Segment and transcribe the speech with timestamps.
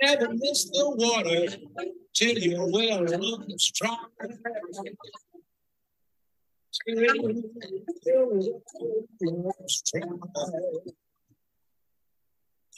[0.00, 1.56] Never miss the water
[2.14, 4.06] till you're well and strong.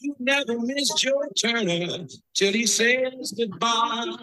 [0.00, 4.16] You never miss your Turner till he says goodbye.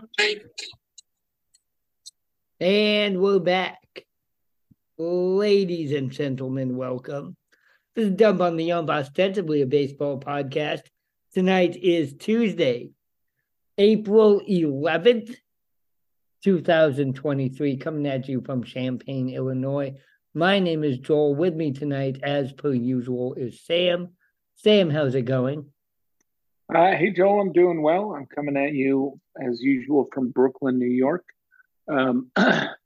[2.60, 3.80] And we're back.
[5.04, 7.36] Ladies and gentlemen, welcome.
[7.96, 10.84] This is Dump on the Ump, ostensibly a baseball podcast.
[11.34, 12.92] Tonight is Tuesday,
[13.80, 15.36] April 11th,
[16.44, 19.95] 2023, coming at you from Champaign, Illinois.
[20.36, 21.34] My name is Joel.
[21.34, 24.09] With me tonight, as per usual, is Sam.
[24.58, 25.66] Sam, how's it going?
[26.72, 28.12] Uh, hey, Joel, I'm doing well.
[28.12, 31.26] I'm coming at you as usual from Brooklyn, New York.
[31.88, 32.30] Um,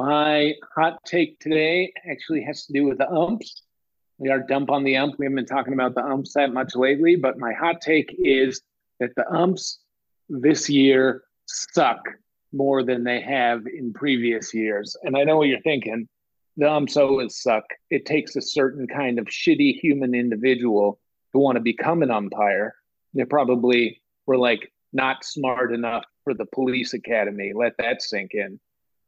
[0.00, 3.64] my hot take today actually has to do with the umps.
[4.16, 5.18] We are dump on the ump.
[5.18, 8.62] We haven't been talking about the umps that much lately, but my hot take is
[8.98, 9.80] that the umps
[10.30, 12.00] this year suck
[12.50, 14.96] more than they have in previous years.
[15.02, 16.08] And I know what you're thinking.
[16.56, 17.64] The umps always suck.
[17.90, 20.98] It takes a certain kind of shitty human individual
[21.32, 22.74] to want to become an umpire.
[23.12, 27.52] They probably were like not smart enough for the police academy.
[27.54, 28.58] Let that sink in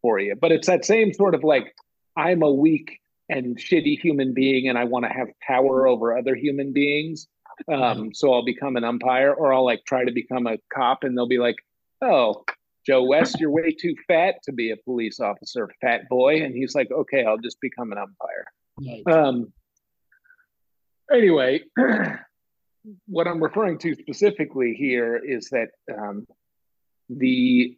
[0.02, 0.34] for you.
[0.38, 1.74] But it's that same sort of like,
[2.16, 6.34] I'm a weak and shitty human being and I want to have power over other
[6.34, 7.28] human beings.
[7.72, 11.16] Um, so I'll become an umpire or I'll like try to become a cop and
[11.16, 11.56] they'll be like,
[12.02, 12.44] oh,
[12.84, 16.42] Joe West, you're way too fat to be a police officer, fat boy.
[16.42, 18.46] And he's like, okay, I'll just become an umpire.
[18.80, 19.06] Right.
[19.06, 19.52] Um,
[21.12, 21.62] anyway,
[23.06, 26.26] what I'm referring to specifically here is that um,
[27.08, 27.76] the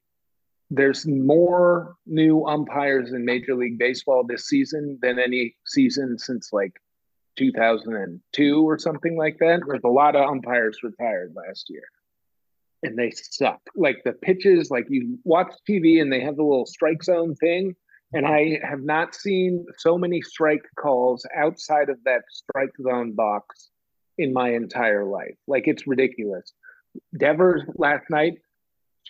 [0.70, 6.72] there's more new umpires in Major League Baseball this season than any season since like
[7.36, 9.60] 2002 or something like that.
[9.66, 11.84] There's a lot of umpires retired last year,
[12.82, 13.60] and they suck.
[13.76, 17.76] Like the pitches, like you watch TV and they have the little strike zone thing,
[18.12, 23.70] and I have not seen so many strike calls outside of that strike zone box
[24.18, 25.36] in my entire life.
[25.46, 26.52] Like it's ridiculous.
[27.18, 28.38] Devers last night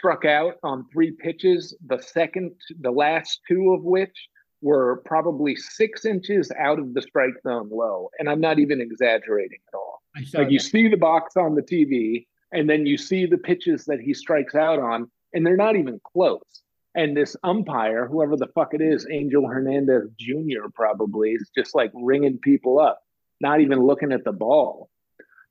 [0.05, 4.29] struck out on three pitches, the second, the last two of which
[4.61, 8.11] were probably six inches out of the strike zone low.
[8.19, 10.03] And I'm not even exaggerating at all.
[10.35, 13.99] Like you see the box on the TV, and then you see the pitches that
[13.99, 16.43] he strikes out on, and they're not even close.
[16.95, 21.91] And this umpire, whoever the fuck it is, Angel Hernandez Jr., probably is just like
[21.95, 23.01] ringing people up,
[23.41, 24.91] not even looking at the ball.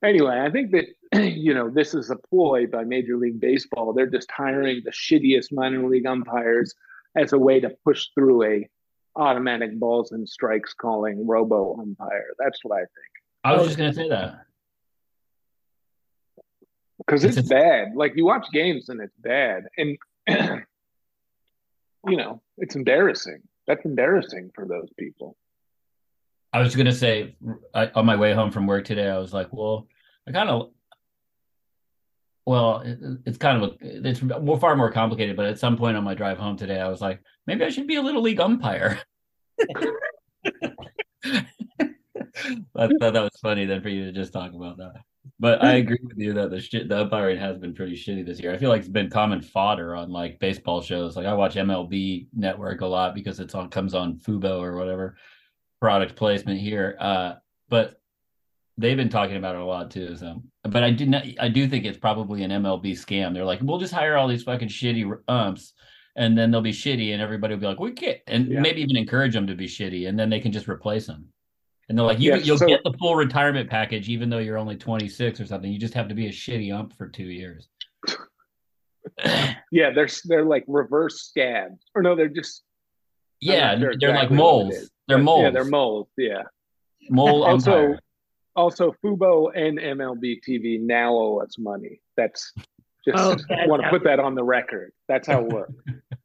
[0.04, 0.86] Anyway, I think that
[1.32, 3.92] you know this is a ploy by Major League Baseball.
[3.92, 6.74] They're just hiring the shittiest minor league umpires
[7.16, 8.68] as a way to push through a
[9.16, 12.34] automatic balls and strikes calling robo umpire.
[12.38, 12.90] That's what I think.
[13.44, 14.44] I was just gonna say that.
[16.98, 17.94] because It's it's, bad.
[17.94, 19.98] Like you watch games and it's bad, and
[22.06, 23.42] you know it's embarrassing.
[23.66, 25.36] That's embarrassing for those people.
[26.52, 27.36] I was gonna say
[27.74, 29.86] I, on my way home from work today, I was like, well,
[30.26, 30.70] I kind of,
[32.46, 35.36] well, it, it's kind of a, it's more, far more complicated.
[35.36, 37.86] But at some point on my drive home today, I was like, maybe I should
[37.86, 39.00] be a little league umpire.
[42.76, 44.94] I thought that was funny then for you to just talk about that.
[45.40, 48.40] But I agree with you that the shit the umpiring has been pretty shitty this
[48.40, 48.52] year.
[48.52, 51.16] I feel like it's been common fodder on like baseball shows.
[51.16, 55.16] Like I watch MLB Network a lot because it's on comes on Fubo or whatever
[55.80, 56.96] product placement here.
[57.00, 57.34] Uh,
[57.68, 58.00] but
[58.78, 60.16] they've been talking about it a lot too.
[60.16, 61.24] So, but I do not.
[61.40, 63.32] I do think it's probably an MLB scam.
[63.34, 65.72] They're like, we'll just hire all these fucking shitty umps,
[66.16, 68.60] and then they'll be shitty, and everybody will be like, we can't, and Yeah.
[68.60, 71.26] maybe even encourage them to be shitty, and then they can just replace them.
[71.88, 74.56] And they're like, you, Yeah, you'll so- get the full retirement package, even though you're
[74.56, 75.70] only 26 or something.
[75.70, 77.68] You just have to be a shitty ump for two years.
[79.70, 82.62] Yeah, they're they're like reverse scabs, or no, they're just
[83.40, 84.90] yeah, sure they're like exactly it moles.
[85.08, 85.42] They're moles.
[85.42, 86.08] Yeah, they're moles.
[86.16, 86.42] Yeah.
[87.10, 87.96] Mole Also.
[88.56, 92.00] Also Fubo and MLB TV now owe us money.
[92.16, 92.52] That's
[93.06, 94.92] just Oh, that- want to put that on the record.
[95.08, 95.72] That's how it works.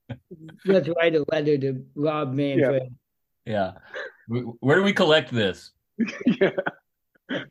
[0.65, 2.95] Let's write a letter to Rob Manfred.
[3.45, 3.73] Yeah.
[4.27, 5.71] Wh- Where do we collect this?
[6.25, 6.51] yeah.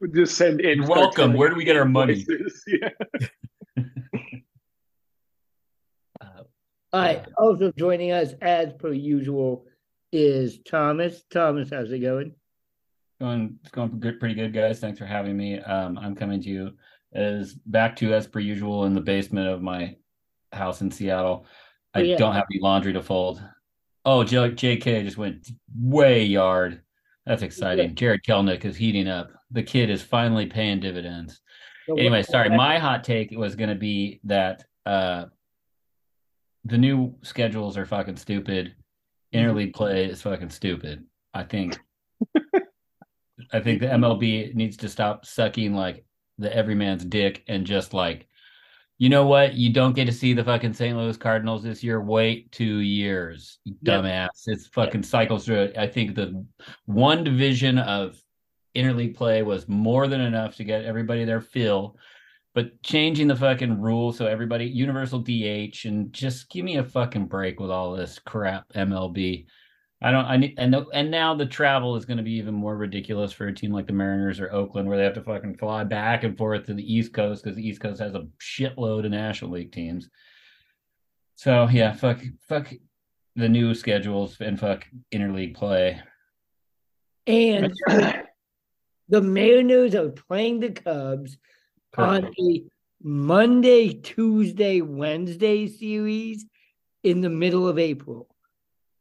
[0.00, 0.86] We just send in.
[0.86, 1.34] Welcome.
[1.34, 2.25] Where do we get our money?
[2.66, 2.88] Yeah.
[6.20, 6.42] Uh,
[6.92, 7.25] All right.
[7.36, 9.64] Also joining us as per usual
[10.12, 11.22] is Thomas.
[11.30, 12.34] Thomas, how's it going?
[13.20, 14.79] Going it's going good, pretty good, guys.
[14.79, 15.59] Thanks for having me.
[15.59, 16.70] Um, I'm coming to you
[17.12, 19.97] as back to as per usual in the basement of my
[20.53, 21.47] house in Seattle.
[21.94, 22.17] I yeah.
[22.17, 23.43] don't have any laundry to fold.
[24.05, 26.82] Oh, J- JK just went way yard.
[27.26, 27.94] That's exciting.
[27.94, 29.31] Jarred Kelenic is heating up.
[29.50, 31.41] The kid is finally paying dividends.
[31.87, 32.50] So Anyway, sorry.
[32.50, 35.26] My hot take was going to be that uh,
[36.64, 38.75] the new schedules are fucking stupid.
[39.35, 41.05] Interleague play is fucking stupid.
[41.35, 41.79] I think.
[43.52, 46.05] I think the MLB needs to stop sucking like
[46.38, 48.26] the everyman's dick and just like,
[48.99, 49.55] you know what?
[49.55, 50.96] You don't get to see the fucking St.
[50.96, 52.00] Louis Cardinals this year.
[52.00, 53.76] Wait two years, Yep.
[54.05, 54.29] dumbass.
[54.46, 55.79] It's fucking cycles through it.
[55.79, 56.44] I think the
[56.87, 58.20] one division of
[58.75, 61.96] interleague play was more than enough to get everybody their fill.
[62.55, 67.26] But changing the fucking rule so everybody universal DH and just give me a fucking
[67.26, 69.46] break with all this crap MLB.
[70.00, 70.27] I don't.
[70.27, 73.33] I need and the, and now the travel is going to be even more ridiculous
[73.33, 76.23] for a team like the Mariners or Oakland, where they have to fucking fly back
[76.23, 79.50] and forth to the East Coast because the East Coast has a shitload of National
[79.50, 80.09] League teams.
[81.35, 82.73] So yeah, fuck, fuck
[83.35, 86.00] the new schedules and fuck interleague play.
[87.27, 87.73] And
[89.09, 91.39] the Mariners are playing the Cubs
[91.97, 92.62] on a
[93.03, 96.47] Monday, Tuesday, Wednesday series
[97.03, 98.29] in the middle of April.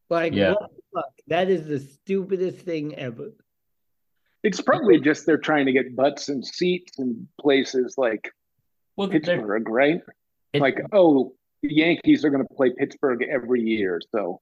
[0.09, 0.51] Like, Yeah.
[0.53, 1.13] what the fuck?
[1.27, 3.31] That is the stupidest thing ever.
[4.43, 8.31] It's probably just they're trying to get butts and seats in places like
[8.95, 10.01] Well, Pittsburgh, right?
[10.53, 11.33] it- Like, oh,
[11.63, 14.39] the Yankees are going to play Pittsburgh every year, so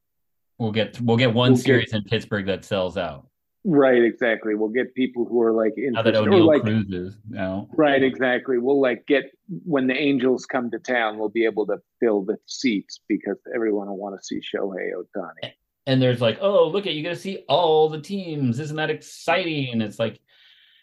[0.59, 3.27] we'll get we'll get one We'll get- series in Pittsburgh that sells out.
[3.67, 4.53] Right, exactly.
[4.53, 7.67] We'll get people who are like Now that interested, or Oneil like Cruz is now.
[7.73, 8.59] Right, exactly.
[8.59, 9.31] We'll like get
[9.65, 13.87] when the Angels come to town, we'll be able to fill the seats because everyone
[13.87, 15.51] will want to see Shohei Ohtani.
[15.87, 18.59] and there's like, oh, look at you get to see all the teams.
[18.59, 19.69] Isn't that exciting?
[19.71, 20.19] And it's like,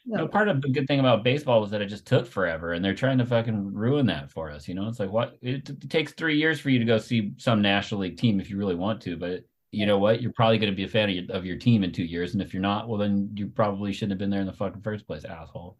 [0.04, 2.72] you know, part of the good thing about baseball was that it just took forever,
[2.72, 4.66] and they're trying to fucking ruin that for us.
[4.66, 7.34] You know, it's like what it, it takes three years for you to go see
[7.36, 10.20] some National League team if you really want to, but you know what?
[10.20, 12.34] You're probably going to be a fan of your, of your team in two years,
[12.34, 14.82] and if you're not, well, then you probably shouldn't have been there in the fucking
[14.82, 15.78] first place, asshole.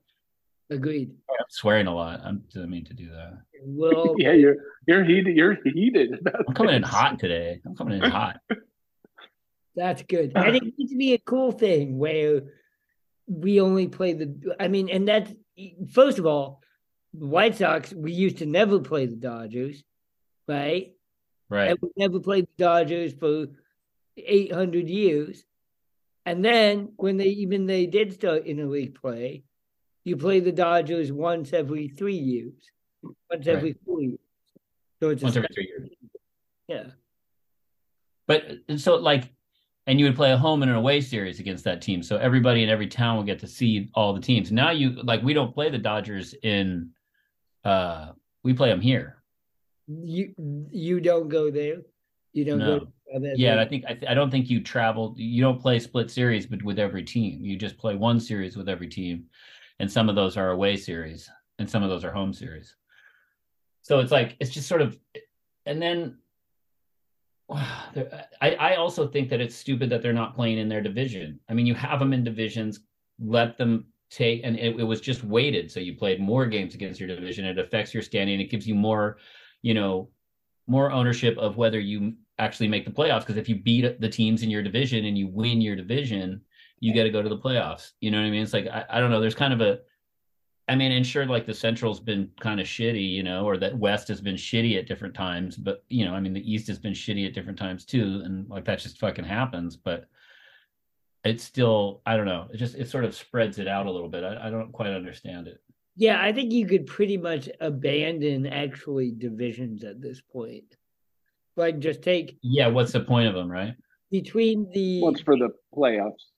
[0.71, 1.11] Agreed.
[1.31, 2.21] I'm swearing a lot.
[2.25, 3.39] I'm, I didn't mean to do that.
[3.63, 4.57] Well, Yeah, you're
[4.87, 5.37] you're heated.
[5.37, 6.19] You're heated.
[6.21, 7.61] About I'm coming in hot today.
[7.67, 8.41] I'm coming in hot.
[9.77, 10.33] That's good.
[10.35, 10.41] Uh.
[10.41, 12.43] And it needs to be a cool thing where
[13.27, 15.33] we only play the I mean, and that's
[15.93, 16.61] first of all,
[17.13, 19.83] White Sox, we used to never play the Dodgers,
[20.49, 20.93] right?
[21.49, 21.71] Right.
[21.71, 23.47] And we never played the Dodgers for
[24.17, 25.45] eight hundred years.
[26.25, 29.45] And then when they even they did start interleague play,
[30.05, 32.55] you play the Dodgers once every three years,
[33.03, 33.49] once Right.
[33.49, 34.19] every four years.
[35.01, 35.89] So it's a Once every three years.
[36.69, 36.85] Yeah.
[38.29, 39.33] But and so like,
[39.89, 42.05] and you would play a home and an away series against that team.
[42.05, 44.53] So everybody in every town will get to see all the teams.
[44.53, 46.91] Now you like we don't play the Dodgers in,
[47.65, 48.13] uh,
[48.45, 49.23] we play them here.
[49.89, 50.35] You
[50.71, 51.79] you don't go there.
[52.33, 52.79] You don't No.
[52.81, 52.93] go.
[53.15, 55.15] Oh, Yeah, I think I, th- I don't think you travel.
[55.17, 58.69] You don't play split series, but with every team, you just play one series with
[58.69, 59.27] every team,
[59.79, 62.75] and some of those are away series, and some of those are home series.
[63.83, 64.97] So it's like it's just sort of,
[65.67, 66.19] and then
[67.51, 71.41] I I also think that it's stupid that they're not playing in their division.
[71.49, 72.81] I mean, you have them in divisions,
[73.19, 77.01] let them take, and it, it was just weighted, so you played more games against
[77.01, 77.45] your division.
[77.45, 78.41] It affects your standing.
[78.41, 79.19] It gives you more,
[79.63, 80.11] you know,
[80.67, 83.21] more ownership of whether you actually make the playoffs.
[83.21, 86.41] Because if you beat the teams in your division and you win your division,
[86.81, 87.93] you get to go to the playoffs.
[88.01, 88.43] You know what I mean?
[88.43, 89.21] It's like I, I don't know.
[89.21, 89.81] There's kind of a,
[90.69, 93.77] I mean, and sure, like the Central's been kind of shitty, you know, or that
[93.77, 95.57] West has been shitty at different times.
[95.57, 98.49] But you know, I mean, the East has been shitty at different times too, and
[98.49, 99.77] like that just fucking happens.
[99.77, 100.07] But
[101.25, 102.49] it's still, I don't know.
[102.53, 104.25] It just it sort of spreads it out a little bit.
[104.25, 105.61] I, I don't quite understand it.
[105.95, 110.77] Yeah, I think you could pretty much abandon actually divisions at this point.
[111.57, 113.75] Like just take Yeah, what's the point of them, right?
[114.13, 116.31] between the What's for the playoffs?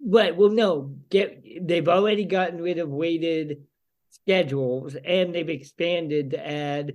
[0.00, 0.34] Right.
[0.34, 3.64] Well, no, get they've already gotten rid of weighted
[4.10, 6.92] schedules and they've expanded to add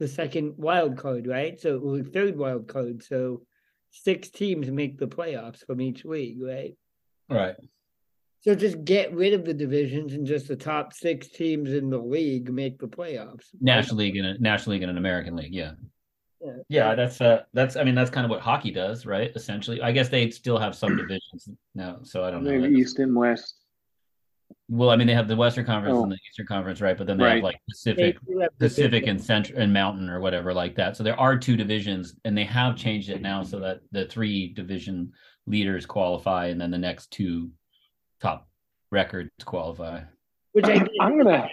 [0.00, 1.58] the second wild card, right?
[1.58, 3.04] So or third wild card.
[3.04, 3.42] So
[3.90, 6.76] six teams make the playoffs from each league, right?
[7.30, 7.56] Right.
[8.40, 11.98] So just get rid of the divisions and just the top six teams in the
[11.98, 13.46] league make the playoffs.
[13.60, 15.72] National League and a National League and an American League, yeah.
[16.40, 16.52] Yeah.
[16.68, 19.32] Yeah, that's uh that's I mean that's kind of what hockey does, right?
[19.34, 19.80] Essentially.
[19.82, 22.50] I guess they still have some divisions now, so I don't know.
[22.58, 23.56] Maybe East and West.
[24.68, 26.02] Well, I mean they have the Western Conference Oh.
[26.02, 26.96] and the Eastern Conference, right?
[26.96, 27.34] But then they Right.
[27.36, 30.96] have like Pacific have Pacific and Central and Mountain or whatever like that.
[30.96, 34.52] So there are two divisions and they have changed it now so that the three
[34.52, 35.12] division
[35.46, 37.50] leaders qualify and then the next two
[38.20, 38.48] top
[38.90, 40.02] records qualify.
[40.52, 41.48] which I I'm gonna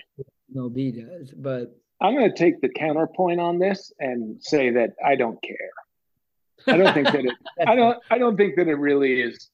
[0.55, 5.41] MLB does, but I'm gonna take the counterpoint on this and say that I don't
[5.41, 5.55] care.
[6.67, 7.33] I don't think that it
[7.67, 9.49] I don't I don't think that it really is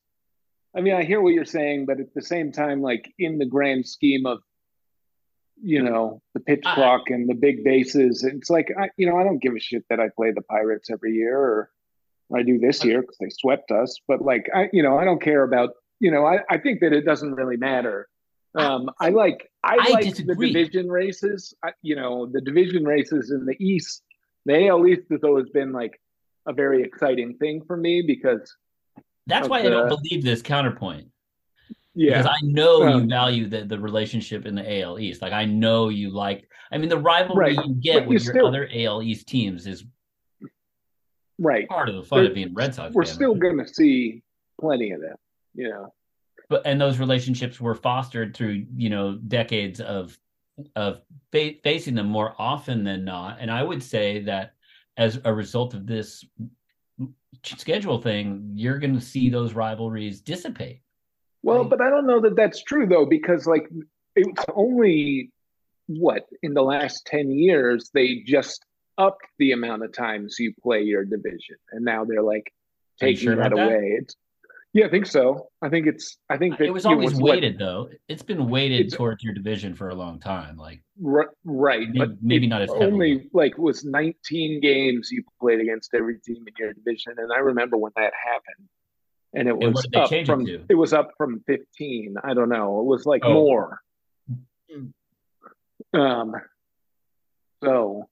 [0.76, 3.46] I mean, I hear what you're saying, but at the same time, like in the
[3.46, 4.40] grand scheme of,
[5.62, 9.18] you know, the pitch I- clock and the big bases, it's like I, you know,
[9.18, 11.72] I don't give a shit that I play the Pirates every year or
[12.34, 14.00] I do this year because they swept us.
[14.08, 16.94] But like, I, you know, I don't care about, you know, I, I think that
[16.94, 18.08] it doesn't really matter.
[18.56, 20.52] Um, I like, I, I like disagree.
[20.54, 21.54] the division races.
[21.64, 24.02] I, you know, the division races in the East,
[24.46, 26.00] the AL East has always been like
[26.48, 28.56] a very exciting thing for me because,
[29.28, 31.08] That's why I don't believe this counterpoint.
[31.94, 35.22] yeah, Because I know you Um, value the, the relationship in the AL East.
[35.22, 38.34] Like I know you like I mean the rivalry Right, you get you with your
[38.34, 39.86] still- other AL East teams is
[41.38, 41.68] right.
[41.68, 42.94] part of the fun There- of being Red Sox.
[42.94, 44.24] we're fan, still going to see
[44.60, 45.18] plenty of that.
[45.56, 45.94] You know,
[46.50, 50.18] but and those relationships were fostered through you know decades of
[50.76, 51.02] of
[51.32, 54.54] fa- facing them more often than not and i would say that
[54.98, 56.26] as a result of this
[57.46, 60.82] schedule thing you're going to see those rivalries dissipate
[61.42, 61.70] well, Right.
[61.70, 63.70] but I don't know that that's true though, because like
[64.18, 65.32] it's only
[65.88, 68.66] what in the last ten years they just
[68.98, 72.52] upped the amount of times you play your division, and now they're like
[73.00, 73.66] taking sure that about that?
[73.68, 73.98] away.
[74.02, 74.18] It's
[74.74, 75.48] yeah, I think so.
[75.62, 76.18] I think it's.
[76.30, 79.24] I think that it was always it's what- weighted though it's been weighted It's- towards
[79.24, 82.92] your division for a long time like Ri- right, Maybe- but maybe not as heavily.
[82.92, 87.38] only like was 19 games you played against every team in your division, and I
[87.40, 88.68] remember when that happened,
[89.34, 92.16] and it was they up change it from it was up from 15.
[92.24, 92.80] I don't know.
[92.82, 93.34] It was like Oh.
[93.34, 93.82] more.
[95.94, 96.36] Um.
[97.64, 98.08] So.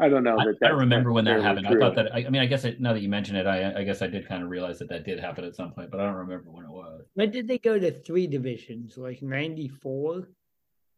[0.00, 0.48] I don't know I, that.
[0.50, 1.82] I that's don't remember when that necessarily happened.
[1.82, 2.14] I thought that.
[2.14, 4.06] I, I mean, I guess it, now that you mention it, I, I guess I
[4.06, 6.50] did kind of realize that that did happen at some point, but I don't remember
[6.50, 7.04] when it was.
[7.14, 8.96] When did they go to three divisions?
[8.96, 10.28] Like ninety four?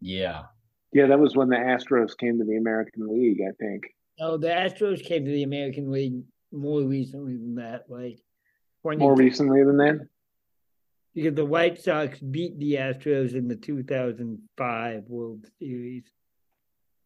[0.02, 0.44] Yeah,
[0.92, 3.40] Yeah, that was when the Astros came to the American League.
[3.46, 3.84] I think.
[4.18, 8.18] Oh, the Astros came to the American League more recently than that, like
[8.82, 10.08] 20, More recently than that.
[11.14, 16.04] because the White Sox beat the Astros in the two thousand five World Series.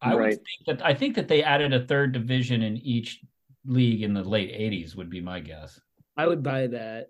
[0.05, 0.35] I would Right.
[0.35, 3.21] think that I think that they added a third division in each
[3.65, 4.95] league in the late '80s.
[4.95, 5.79] Would be my guess.
[6.15, 7.09] I would buy that.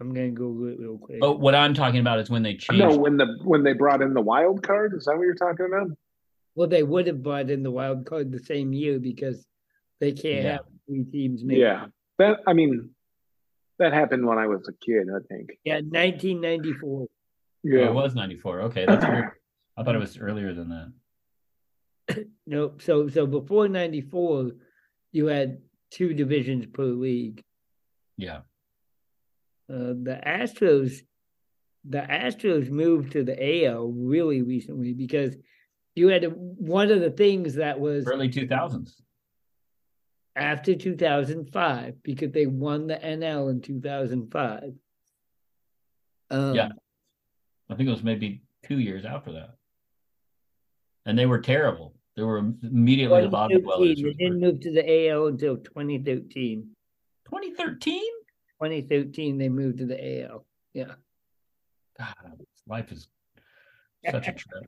[0.00, 1.20] I'm gonna Google it real quick.
[1.20, 2.82] But what I'm talking about is when they changed.
[2.82, 5.66] No, when the when they brought in the wild card, is that what you're talking
[5.66, 5.90] about?
[6.54, 9.46] Well, they would have brought in the wild card the same year because
[10.00, 10.52] they can't Yeah.
[10.52, 11.44] have three teams.
[11.44, 11.86] Make Yeah,
[12.18, 12.90] that I mean,
[13.78, 15.08] that happened when I was a kid.
[15.14, 15.50] I think.
[15.64, 17.02] yeah, 1994.
[17.02, 17.08] Oh,
[17.64, 18.62] Yeah, it was '94.
[18.62, 19.32] Okay, that's weird.
[19.78, 20.68] I thought it was earlier than
[22.08, 22.26] that.
[22.46, 22.80] Nope.
[22.82, 24.52] So so before 94,
[25.12, 25.58] you had
[25.90, 27.42] two divisions per league.
[28.16, 28.38] Yeah,
[29.70, 31.02] Uh, the Astros,
[31.84, 35.36] the Astros moved to the AL really recently because
[35.94, 38.94] you had one of the things that was early 2000s.
[40.34, 44.72] after 2005 because they won the NL in 2005.
[46.30, 46.70] Um, Yeah.
[47.70, 49.57] I think it was maybe two years after that,
[51.08, 51.94] and they were terrible.
[52.16, 53.96] They were immediately the bottom dwellers.
[53.96, 56.68] They didn't move to the AL until 2013.
[57.24, 58.02] 2013.
[58.60, 60.44] 2013, they moved to the AL.
[60.74, 60.94] Yeah.
[61.98, 63.08] God, life is
[64.10, 64.66] such a trip.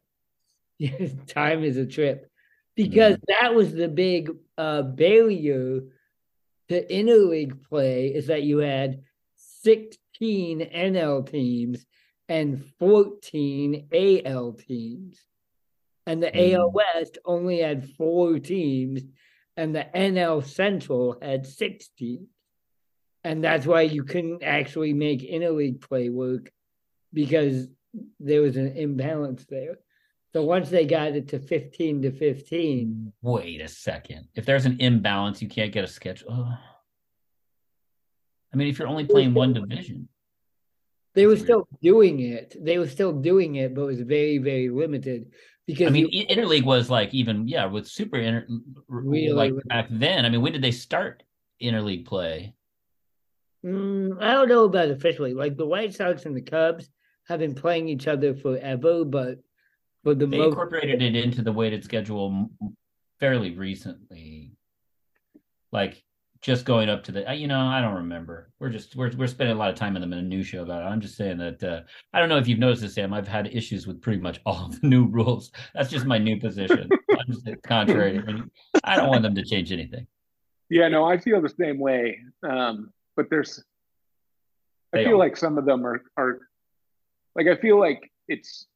[0.79, 2.31] Yes, time is a trip
[2.75, 5.83] because that was the big uh, barrier
[6.71, 9.03] to interleague play is that you had
[9.37, 11.85] 16 NL teams
[12.31, 15.21] and 14 AL teams.
[16.07, 16.73] And the AL Mm.
[16.73, 19.03] West only had four teams,
[19.57, 22.29] and the NL Central had six teams.
[23.23, 26.51] And that's why you couldn't actually make interleague play work
[27.13, 27.69] because
[28.19, 29.79] there was an imbalance there.
[30.33, 34.29] So once they got it to 15 to 15, Wait a second.
[34.35, 36.29] If there's an imbalance, you can't get a schedule.
[36.33, 36.59] Ugh.
[38.53, 40.09] I mean, if you're only playing one division,
[41.15, 41.43] they were weird.
[41.45, 42.57] still doing it.
[42.65, 45.33] They were still doing it, but it was very, very limited
[45.71, 48.47] because I mean, you- interleague was like even yeah with super inter
[48.89, 49.63] Really, like really.
[49.67, 50.25] back then.
[50.25, 51.23] I mean, when did they start
[51.63, 52.55] interleague play?
[53.65, 55.35] Mm, I don't know about officially.
[55.35, 56.89] Like the White Sox and the Cubs
[57.29, 59.39] have been playing each other forever, but
[60.03, 62.51] for the They most incorporated it into the weighted schedule
[63.21, 64.53] fairly recently,
[65.73, 66.03] like
[66.43, 67.35] just going up to the.
[67.35, 68.51] You know, I don't remember.
[68.59, 70.87] We're just we're we're spending a lot of time in the minutia about it.
[70.87, 71.81] I'm just saying that uh,
[72.13, 73.13] I don't know if you've noticed this, Sam.
[73.13, 75.53] I've had issues with pretty much all the new rules.
[75.75, 76.89] That's just my new position.
[77.11, 78.19] I'm just contrary.
[78.19, 78.51] I, mean,
[78.85, 80.07] I don't want them to change anything.
[80.71, 82.21] yeah, no, I feel the same way.
[82.43, 83.63] Um, but there's,
[84.95, 85.19] I They feel are.
[85.19, 86.39] like some of them are are,
[87.37, 88.67] like I feel like it's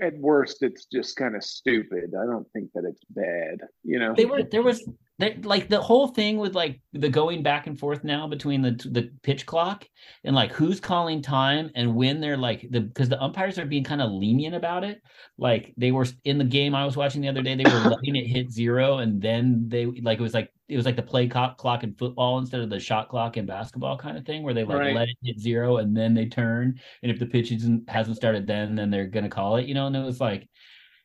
[0.00, 2.14] at worst it's just kind of stupid.
[2.18, 3.68] I don't think that it's bad.
[3.84, 4.14] You know.
[4.16, 4.88] They were there was
[5.22, 8.72] that like the whole thing with like the going back and forth now between the
[8.90, 9.86] the pitch clock
[10.24, 13.84] and like who's calling time and when they're like the because the umpires are being
[13.84, 15.00] kind of lenient about it
[15.38, 18.16] like they were in the game i was watching the other day they were letting
[18.16, 21.28] it hit zero and then they like it was like it was like the play
[21.28, 24.54] clock, clock in football instead of the shot clock in basketball kind of thing where
[24.54, 24.94] they like Right.
[24.94, 28.46] let it hit zero and then they turn and if the pitch isn't hasn't started
[28.46, 30.48] then then they're gonna call it you know and it was like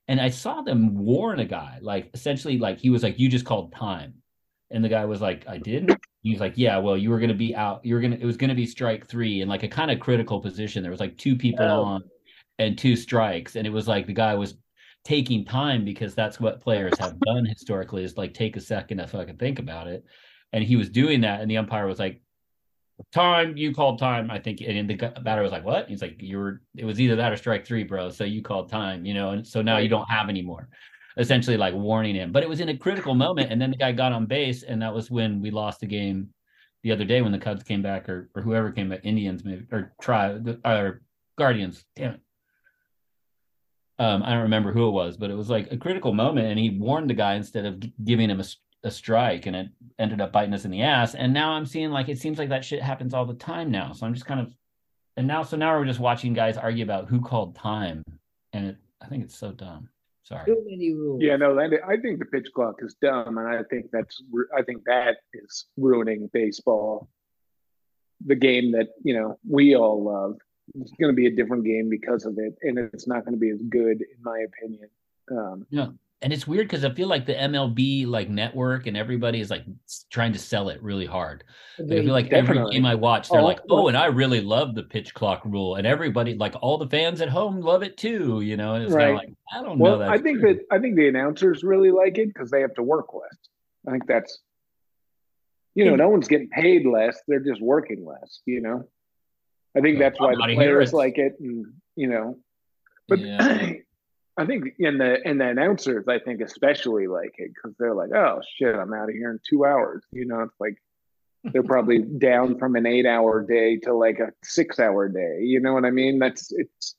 [0.07, 3.45] and I saw them warn a guy, like essentially, like he was like, "You just
[3.45, 4.15] called time,"
[4.71, 7.55] and the guy was like, "I didn't." He's like, "Yeah, well, you were gonna be
[7.55, 7.85] out.
[7.85, 8.17] You were gonna.
[8.17, 10.81] It was gonna be strike three and like a kind of critical position.
[10.81, 11.83] There was like two people Oh.
[11.83, 12.03] on,
[12.59, 14.55] and two strikes, and it was like the guy was
[15.03, 19.07] taking time because that's what players have done historically is like take a second to
[19.07, 20.03] fucking think about it,
[20.53, 22.21] and he was doing that, and the umpire was like,
[23.13, 25.87] time you called time i think and the batter was like what?
[25.87, 28.69] He's like you were it was either that or strike three bro so you called
[28.69, 30.67] time you know and so now you don't have any more
[31.17, 33.91] essentially like warning him but it was in a critical moment and then the guy
[33.91, 36.29] got on base and that was when we lost the game
[36.83, 39.65] the other day when the cubs came back or, or whoever came back indians maybe
[39.71, 41.01] or try or
[41.37, 42.21] guardians damn it.
[43.99, 46.59] Um i don't remember who it was but it was like a critical moment and
[46.59, 48.45] he warned the guy instead of g- giving him a,
[48.83, 49.67] a strike and it
[49.99, 52.49] ended up biting us in the ass and now i'm seeing like it seems like
[52.49, 54.53] that shit happens all the time now so i'm just kind of
[55.17, 58.03] and now so now we're just watching guys argue about who called time
[58.53, 59.89] and it, i think it's so dumb
[60.27, 61.21] sorry Too many rules.
[61.23, 64.21] Yeah, no, that, I think the pitch clock is dumb, and I think that's
[64.55, 67.07] I think that is ruining baseball.
[68.25, 70.35] The game that you know we all love.
[70.75, 73.39] It's going to be a different game because of it, and it's not going to
[73.39, 74.89] be as good, in my opinion.
[75.31, 75.87] Um, Yeah.
[76.23, 79.63] And it's weird because I feel like the MLB like network and everybody is like
[80.09, 81.43] trying to sell it really hard.
[81.77, 84.41] Like, I feel like every game I watch, they're Oh, like, "Oh, and I really
[84.41, 87.97] love the pitch clock rule," and everybody, like all the fans at home, love it
[87.97, 88.41] too.
[88.41, 89.13] You know, and it's Right.
[89.13, 89.83] like, I don't know.
[89.83, 90.55] well, That's I think true.
[90.55, 93.37] that I think the announcers really like it because they have to work less.
[93.87, 94.39] I think that's,
[95.75, 98.41] you know, no one's getting paid less; they're just working less.
[98.47, 98.89] You know,
[99.77, 101.63] I think Yeah, that's why the players like it, and
[101.95, 102.39] you know,
[103.07, 103.73] but Yeah.
[104.37, 108.11] I think in the in the announcers, I think especially like it because they're like,
[108.13, 110.03] oh shit, I'm out of here in two hours.
[110.11, 110.77] You know, it's like
[111.43, 115.39] they're probably down from an eight hour day to like a six hour day.
[115.41, 116.19] You know what I mean?
[116.19, 116.95] That's it's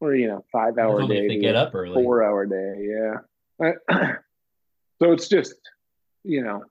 [0.00, 1.94] or you know five hour day they to get up early.
[1.94, 2.88] four hour day.
[2.88, 3.72] Yeah.
[5.02, 5.54] so it's just
[6.24, 6.64] you know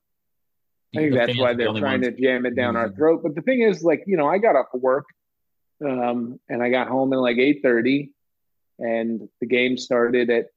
[0.96, 3.22] I think The that's why they're only trying ones to jam it down our throat.
[3.24, 5.06] But the thing is, like, you know, I got off of work,
[5.84, 8.12] um, and I got home at like eight thirty,
[8.80, 10.48] and the game started at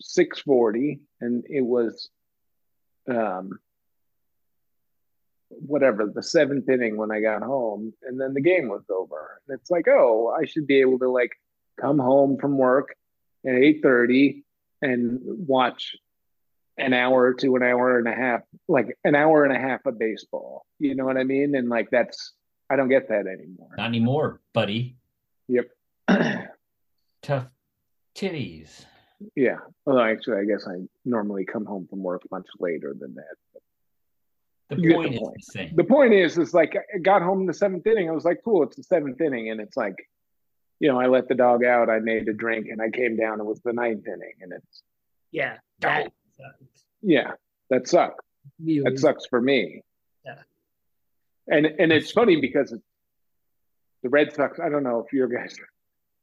[0.00, 2.08] six forty, and it was,
[3.10, 3.58] um,
[5.48, 9.40] whatever the seventh inning when I got home, and then the game was over.
[9.46, 11.32] And it's like, oh, I should be able to like
[11.80, 12.94] come home from work
[13.46, 14.44] at eight thirty
[14.82, 15.96] and watch
[16.76, 19.98] an hour to an hour and a half, like an hour and a half of
[19.98, 20.64] baseball.
[20.78, 21.54] You know what I mean?
[21.54, 22.32] And like that's
[22.70, 23.70] I don't get that anymore.
[23.76, 24.96] Not anymore, buddy.
[25.48, 25.70] Yep.
[27.22, 27.50] Tough
[28.18, 28.84] titties.
[29.36, 29.58] yeah.
[29.84, 33.36] Well, actually, I guess I normally come home from work much later than that.
[34.70, 35.36] The point the is point.
[35.36, 35.76] the same.
[35.76, 38.08] The point is, is like I got home in the seventh inning.
[38.08, 39.94] I was like, cool, it's the seventh inning, and it's like,
[40.78, 41.88] you know, I let the dog out.
[41.88, 43.40] I made a drink, and I came down.
[43.40, 44.82] It was the ninth inning, and it's
[45.32, 46.82] Yeah, that sucks.
[47.02, 47.30] yeah,
[47.70, 48.22] that sucks.
[48.62, 48.82] Really.
[48.84, 49.82] That sucks for me.
[50.24, 50.42] Yeah.
[51.48, 52.74] And and it's funny because
[54.02, 54.60] the Red Sox.
[54.60, 55.56] I don't know if you guys.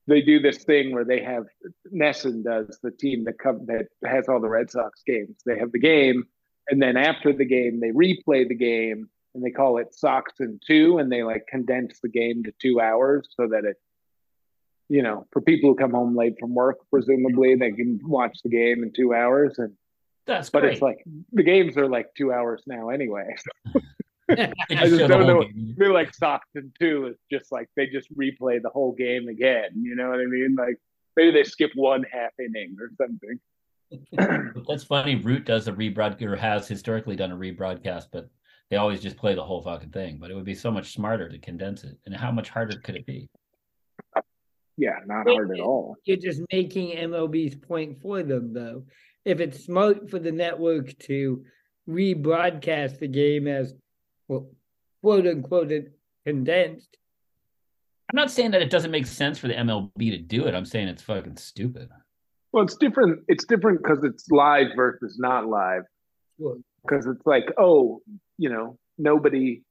[0.07, 1.45] They do this thing where they have
[1.93, 5.37] NESN does the team that come that has all the Red Sox games.
[5.45, 6.25] They have the game,
[6.69, 10.59] and then after the game, they replay the game, and they call it Sox in
[10.65, 13.77] two, and they like condense the game to two hours so that it,
[14.89, 18.49] you know, for people who come home late from work, presumably they can watch the
[18.49, 19.57] game in two hours.
[19.57, 19.73] And
[20.27, 20.73] That's but great.
[20.73, 23.35] it's like the games are like two hours now anyway.
[24.27, 24.43] They
[24.77, 25.43] I just just the don't know.
[25.43, 25.75] game.
[25.77, 27.05] They're like Sox in two.
[27.05, 29.69] It's just like they just replay the whole game again.
[29.79, 30.55] You know what I mean?
[30.57, 30.77] Like
[31.15, 33.39] maybe they skip one half inning or something.
[34.67, 35.15] That's funny.
[35.15, 38.29] Root does a rebroadcast or has historically done a rebroadcast, but
[38.69, 40.17] they always just play the whole fucking thing.
[40.19, 41.97] But it would be so much smarter to condense it.
[42.05, 43.29] And how much harder could it be?
[44.77, 45.95] Yeah, not hard at all.
[46.03, 48.85] You're just making MLB's point for them, though.
[49.23, 51.45] If it's smart for the network to
[51.87, 53.73] rebroadcast the game as,
[54.27, 54.49] well,
[55.01, 55.71] quote unquote,
[56.25, 56.97] condensed,
[58.11, 60.53] I'm not saying that it doesn't make sense for the MLB to do it.
[60.53, 61.89] I'm saying it's fucking stupid.
[62.51, 63.23] Well, it's different.
[63.27, 65.83] It's different because it's live versus not live.
[66.37, 68.01] Because it's like, oh,
[68.37, 69.63] you know, nobody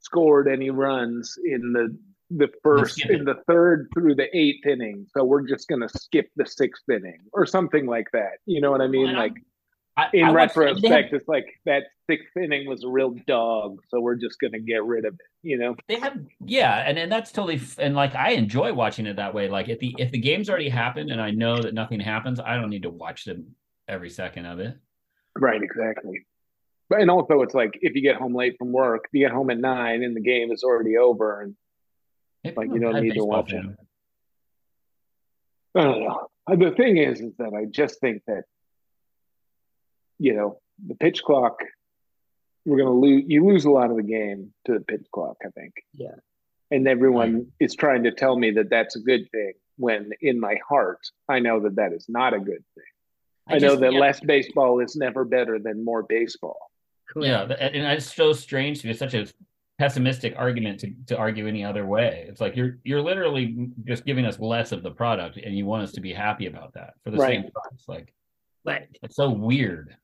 [0.00, 1.98] scored any runs in the
[2.30, 6.46] the first in the third through the eighth inning, so we're just gonna skip the
[6.46, 8.38] sixth inning or something like that.
[8.46, 9.06] You know what I mean?
[9.06, 9.40] Well, Like, I,
[10.12, 14.16] in I retrospect, have, it's like that sixth inning was a real dog, so we're
[14.16, 15.20] just gonna get rid of it.
[15.42, 19.06] You know, they have yeah, and and that's totally f- and like I enjoy watching
[19.06, 19.48] it that way.
[19.48, 22.56] Like if the if the game's already happened and I know that nothing happens, I
[22.56, 23.54] don't need to watch them
[23.86, 24.76] every second of it.
[25.38, 25.62] right?
[25.62, 26.26] Exactly.
[26.88, 29.50] But and also, it's like if you get home late from work, you get home
[29.50, 31.54] at nine, and the game is already over, and
[32.44, 33.76] Maybe Like, you don't need to watch fan.
[35.74, 36.28] I don't know.
[36.48, 38.44] The thing is, is that I just think that,
[40.18, 41.60] you know, the pitch clock,
[42.64, 45.36] we're going to lose, you lose a lot of the game to the pitch clock,
[45.44, 45.74] I think.
[45.94, 46.14] Yeah.
[46.70, 50.56] And everyone is trying to tell me that that's a good thing when in my
[50.68, 52.84] heart, I know that that is not a good thing.
[53.46, 54.00] I, know just- that yeah.
[54.00, 56.70] less baseball is never better than more baseball.
[57.16, 59.26] Yeah, and it's so strange to be such a
[59.78, 62.26] pessimistic argument to, to argue any other way.
[62.28, 65.84] It's like you're you're literally just giving us less of the product, and you want
[65.84, 67.40] us to be happy about that for the Right.
[67.42, 67.84] same price.
[67.88, 68.12] Like
[68.66, 68.88] Right.
[69.02, 69.96] it's so weird.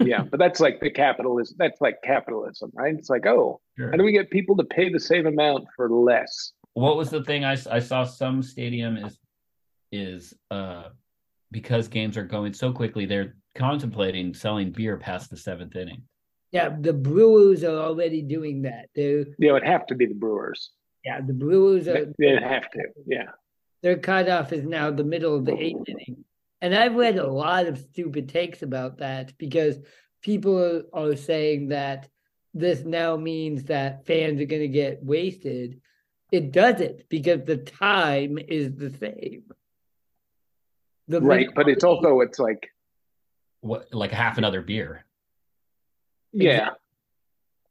[0.00, 0.22] Yeah.
[0.22, 1.56] But that's like the capitalism.
[1.58, 2.94] That's like capitalism, right?
[2.94, 3.90] It's like, oh, Sure.
[3.90, 6.52] how do we get people to pay the same amount for less?
[6.74, 8.04] What was the thing I, I saw?
[8.04, 9.18] Some stadium is
[9.90, 10.84] is uh
[11.50, 16.02] because games are going so quickly, they're contemplating selling beer past the seventh inning.
[16.52, 18.86] Yeah, the Brewers are already doing that.
[18.94, 20.70] They're You it'd have to be the Brewers.
[21.04, 22.82] yeah, the Brewers are They'd have to.
[23.06, 23.30] Yeah.
[23.82, 26.24] their cutoff is now the middle of the eighth inning.
[26.60, 29.78] And I've read a lot of stupid takes about that because
[30.22, 32.08] people are, are saying that
[32.54, 35.80] this now means that fans are going to get wasted.
[36.32, 39.44] It doesn't because the time is the same.
[41.06, 42.70] The right middle- but it's also it's like
[43.60, 45.04] What like half another beer?
[46.32, 46.70] yeah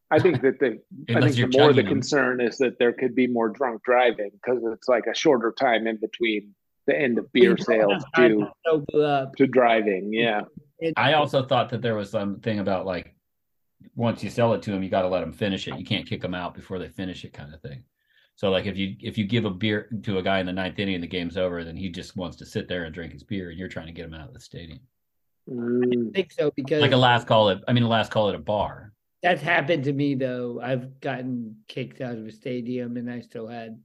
[0.09, 0.81] i think that the
[1.15, 1.93] i think the more the chugging them.
[1.93, 5.85] concern is that there could be more drunk driving because it's like a shorter time
[5.85, 6.55] in between
[6.87, 9.35] the end of beer sales have to to sober up.
[9.35, 10.41] to driving yeah
[10.95, 13.15] I also thought that there was something about like
[13.95, 15.77] once you sell it to them, you got to let them finish it.
[15.77, 17.83] You can't kick them out before they finish it, kind of thing.
[18.35, 20.77] So like if you if you give a beer to a guy in the ninth
[20.77, 23.23] inning and the game's over, then he just wants to sit there and drink his
[23.23, 24.79] beer, and you're trying to get him out of the stadium,
[25.49, 26.09] Mm.
[26.09, 28.35] I think so because like a last call at I mean a last call at
[28.35, 28.93] a bar.
[29.23, 30.59] That's happened to me though.
[30.61, 33.79] I've gotten kicked out of a stadium and I still had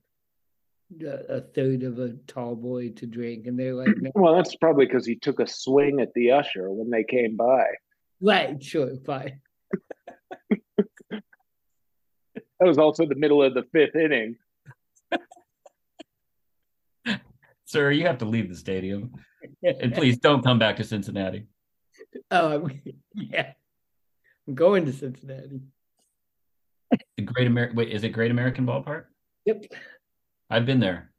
[1.03, 4.11] a, a third of a tall boy to drink, and they're like, no.
[4.15, 7.65] well that's probably because he took a swing at the usher when they came by
[8.21, 9.41] "Right, sure, fine."
[11.11, 11.23] that
[12.61, 14.37] was also the middle of the fifth inning
[17.73, 19.13] Sir, you have to leave the stadium,
[19.63, 21.47] and please don't come back to Cincinnati.
[22.31, 22.69] oh,
[23.15, 23.53] yeah,
[24.47, 25.63] I'm going to Cincinnati.
[27.17, 29.05] The Great American wait, is it Great American Ballpark?
[29.47, 29.65] Yep,
[30.53, 31.11] I've been there.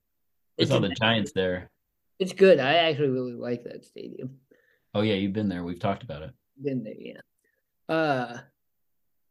[0.60, 1.72] I It's saw a- the Giants there.
[2.20, 2.60] it's good.
[2.60, 4.40] I actually really like that stadium.
[4.94, 5.64] Oh yeah, you've been there.
[5.64, 6.32] We've talked about it.
[6.62, 7.22] Been there, yeah.
[7.90, 8.38] Uh,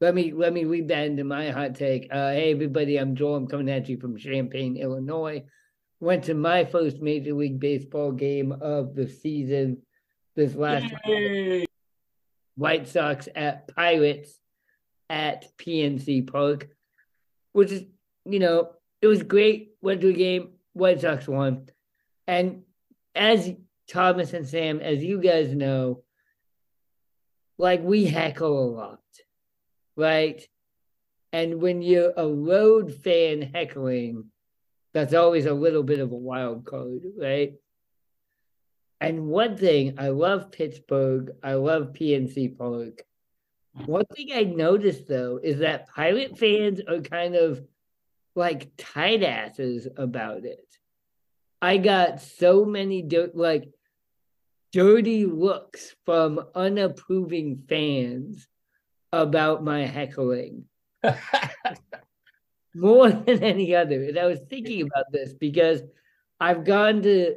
[0.01, 2.09] let me let me read that into my hot take.
[2.11, 3.37] Uh, hey everybody, I'm Joel.
[3.37, 5.45] I'm coming at you from Champaign, Illinois.
[6.01, 9.83] Went to my first Major League Baseball game of the season
[10.35, 10.93] this last
[12.57, 14.37] White Sox at Pirates
[15.09, 16.69] at PNC Park,
[17.53, 17.85] which is,
[18.25, 19.75] you know, it was great.
[19.83, 21.69] Went to a game, White Sox won.
[22.27, 22.62] And
[23.15, 23.53] as
[23.88, 26.05] Thomas and Sam, as you guys know,
[27.59, 29.01] like we heckle a lot,
[29.97, 30.47] right?
[31.33, 34.27] And when you're a road fan heckling,
[34.95, 37.55] that's always a little bit of a wild card, right?
[39.01, 41.33] And one thing, I love Pittsburgh.
[41.43, 43.03] I love PNC Park.
[43.87, 47.62] One thing I noticed though is that Pirate fans are kind of
[48.35, 50.66] like tight asses about it.
[51.61, 53.68] I got so many dirt, like
[54.73, 58.49] dirty looks from unapproving fans
[59.12, 60.64] about my heckling
[62.75, 64.03] more than any other.
[64.05, 65.83] And I was thinking about this because
[66.40, 67.37] I've gone to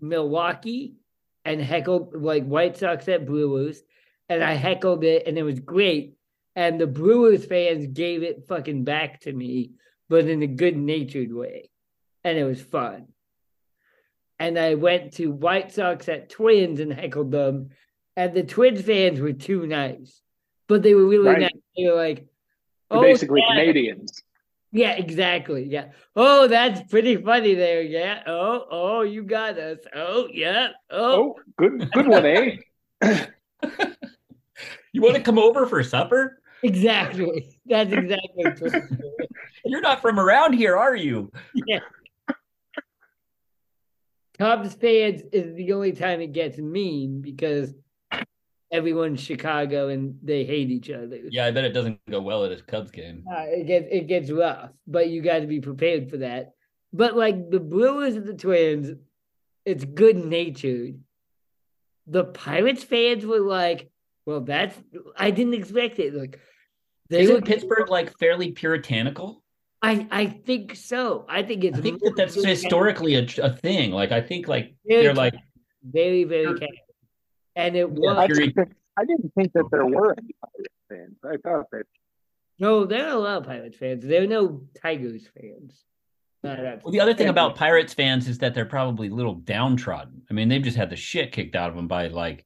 [0.00, 0.96] Milwaukee
[1.44, 3.82] and heckled like White Sox at Brewers,
[4.28, 6.16] and I heckled it, and it was great.
[6.54, 9.72] And the Brewers fans gave it fucking back to me,
[10.08, 11.70] but in a good natured way.
[12.24, 13.08] And it was fun.
[14.38, 17.70] And I went to White Sox at Twins and heckled them,
[18.16, 20.20] and the Twins fans were too nice,
[20.68, 21.40] but they were really Right.
[21.40, 21.50] nice.
[21.76, 22.26] They were like,
[22.90, 24.22] "Oh, basically yeah, canadians
[24.72, 25.64] yeah, exactly.
[25.64, 25.88] Yeah.
[26.16, 27.82] Oh, that's pretty funny there.
[27.82, 28.22] Yeah.
[28.26, 29.78] Oh, oh, you got us.
[29.94, 30.68] Oh, yeah.
[30.90, 32.56] Oh, oh good good one eh
[34.92, 36.41] You want to come over for supper?
[36.62, 37.58] Exactly.
[37.66, 38.82] That's exactly true.
[39.64, 41.30] You're not from around here, are you?
[41.54, 41.80] Yeah.
[44.38, 47.72] Cubs fans is the only time it gets mean because
[48.72, 51.20] everyone's Chicago and they hate each other.
[51.30, 53.24] Yeah, I bet it doesn't go well at a Cubs game.
[53.30, 56.54] Uh, it gets it gets rough, but you got to be prepared for that.
[56.92, 58.96] But like the Brewers and the Twins,
[59.64, 60.98] it's good natured.
[62.06, 63.90] The Pirates fans were like,
[64.26, 64.76] "Well, that's
[65.16, 66.40] I didn't expect it." Like
[67.20, 69.42] Isn't were Pittsburgh like fairly puritanical?
[69.82, 71.26] I I think so.
[71.28, 73.90] I think it's I think that that's historically a, a thing.
[73.90, 75.34] Like I think like Very they're like
[75.82, 76.70] very very Catholic.
[77.56, 81.16] and it was I, I didn't think that there were any Pirates fans.
[81.24, 81.86] I thought that
[82.58, 82.84] no.
[82.84, 84.04] There are a lot of Pirates fans.
[84.04, 85.84] There are no Tigers fans.
[86.44, 90.22] No, Well, the other thing about Pirates fans is that they're probably a little downtrodden.
[90.28, 92.44] I mean, they've just had the shit kicked out of them by like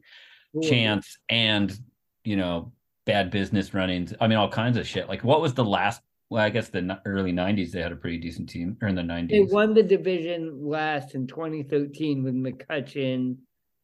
[0.62, 1.78] chance and
[2.24, 2.72] you know
[3.06, 4.12] bad business runnings.
[4.20, 5.08] I mean, all kinds of shit.
[5.08, 6.02] Like, what was the last?
[6.28, 9.02] Well, I guess the early '90s they had a pretty decent team, or in the
[9.02, 13.36] '90s, They won the division last in 2013 with McCutchen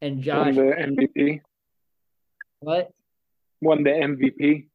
[0.03, 0.55] and Josh.
[0.57, 0.73] won the
[1.17, 1.41] MVP.
[2.61, 2.91] What?
[3.61, 4.67] Won the MVP.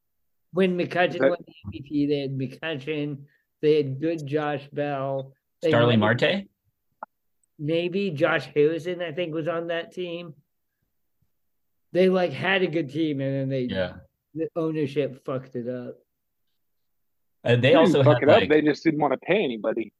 [0.53, 3.17] When McCutchen That- won the MVP, they had McCutchen.
[3.61, 5.33] They had good Josh Bell.
[5.61, 6.47] They Starling might- Marte.
[7.59, 10.35] Maybe Josh Harrison, I think, was on that team.
[11.91, 13.97] They like had a good team, and then they Yeah,
[14.37, 15.95] the ownership fucked it up.
[17.43, 18.49] and they didn't also fuck had it up.
[18.49, 19.93] They just didn't want to pay anybody.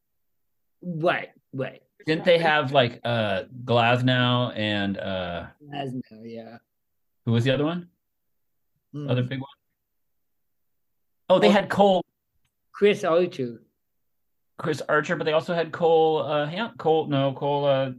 [0.82, 1.82] Right, right.
[2.06, 6.58] didn't they have like uh Glasnow and uh As now, yeah.
[7.26, 7.90] who was the other one?
[8.96, 9.10] Mm.
[9.12, 9.50] Other big one.
[11.30, 11.52] Oh, they Oh.
[11.52, 12.04] had Cole
[12.72, 13.62] Chris Archer.
[14.58, 17.92] Chris Archer, but they also had Cole uh Ham- Cole no Cole uh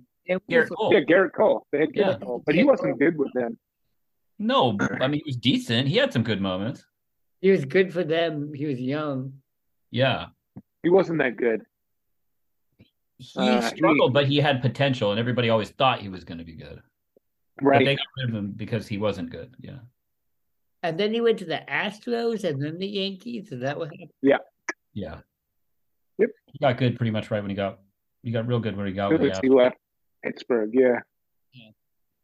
[0.50, 0.92] Gerrit Cole.
[0.92, 1.66] Yeah, Gerrit Cole.
[1.72, 2.26] They had Gerrit Yeah.
[2.26, 3.58] Cole, but he wasn't good with them.
[4.38, 5.88] No, I mean he was decent.
[5.88, 6.84] He had some good moments.
[7.40, 8.52] He was good for them.
[8.54, 9.34] He was young.
[9.90, 10.26] Yeah.
[10.82, 11.62] He wasn't that good.
[13.18, 16.44] He Uh, struggled, but he had potential, and everybody always thought he was going to
[16.44, 16.80] be good.
[17.56, 17.84] But Right.
[17.84, 19.54] they got rid of him because he wasn't good.
[19.58, 19.80] Yeah.
[20.84, 23.50] And then he went to the Astros and then the Yankees.
[23.50, 24.12] Is that what happened?
[24.22, 24.38] Yeah.
[24.92, 25.20] Yeah.
[26.18, 26.30] Yep.
[26.46, 27.80] He got good pretty much right when he got
[28.22, 29.76] he got real good when he got Good way he left
[30.22, 30.70] Pittsburgh.
[30.72, 31.00] Yeah.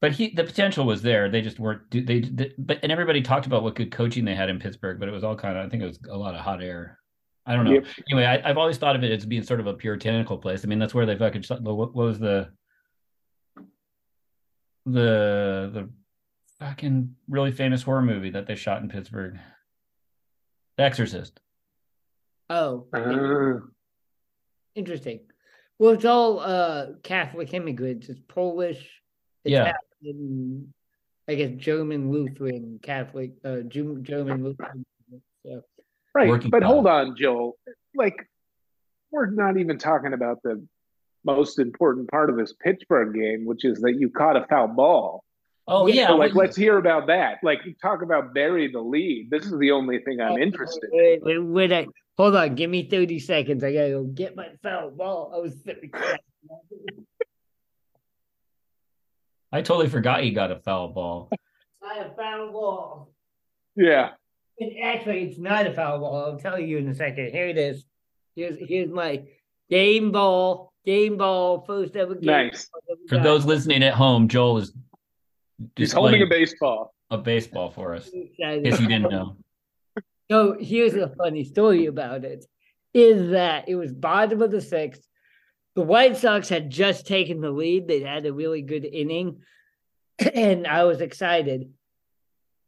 [0.05, 1.31] But he the potential was there.
[1.31, 4.51] They just weren't they, they but and everybody talked about what good coaching they had
[4.51, 6.43] in Pittsburgh, but it was all kind of I think it was a lot of
[6.43, 6.99] hot air.
[7.47, 7.73] I don't know.
[7.73, 7.87] Yep.
[8.12, 10.62] Anyway, I, I've always thought of it as being sort of a puritanical place.
[10.62, 12.51] I mean, that's where they fucking what, what was the
[14.85, 15.90] the the
[16.61, 19.38] fucking really famous horror movie that they shot in Pittsburgh?
[20.77, 21.40] The Exorcist.
[22.51, 23.61] Oh, Uh,
[24.75, 25.21] interesting.
[25.79, 28.11] Well, it's all uh Catholic immigrants.
[28.11, 28.87] It's Polish,
[29.45, 29.73] Yeah.
[30.05, 30.73] Italian,
[31.29, 34.85] I guess German Lutheran Catholic, uh, Ju- German Lutheran.
[35.45, 35.62] So
[36.14, 36.29] right.
[36.29, 36.71] Working but class.
[36.71, 37.57] hold on, Joel.
[37.95, 38.29] Like,
[39.11, 40.64] we're not even talking about the
[41.25, 45.25] most important part of this Pittsburgh game, which is that you caught a foul ball.
[45.67, 47.38] Oh Yeah, yeah, So, like, let's hear about that.
[47.43, 49.31] Like, talk about bury the lead.
[49.31, 50.99] This is the only thing I'm interested in.
[50.99, 51.87] Wait, wait, wait, I-
[52.19, 53.64] hold on, give me 30 seconds.
[53.64, 55.33] I gotta go get my foul ball.
[55.35, 55.90] I was sitting
[59.55, 61.31] I totally forgot he got a foul ball.
[61.81, 63.12] I have foul ball.
[63.77, 64.11] Yeah.
[64.59, 66.25] And actually, it's not a foul ball.
[66.25, 67.31] I'll tell you in a second.
[67.31, 67.85] Here it is.
[68.35, 69.23] Here's here's my
[69.71, 70.73] game ball.
[70.85, 71.64] Game ball.
[71.67, 72.27] First ever game.
[72.27, 72.69] Nice.
[72.69, 74.73] ball that For those listening at home, Joel is
[75.77, 76.93] He's holding a baseball.
[77.11, 78.11] a baseball for us.
[78.12, 78.64] I'm In excited.
[78.64, 79.37] case you didn't know.
[80.31, 82.45] So here's a funny story about it:
[82.93, 85.07] is that it was bottom of the sixth.
[85.75, 87.89] The White Sox had just taken the lead.
[87.89, 89.43] They'd had a really good inning,
[90.35, 91.73] and I was excited.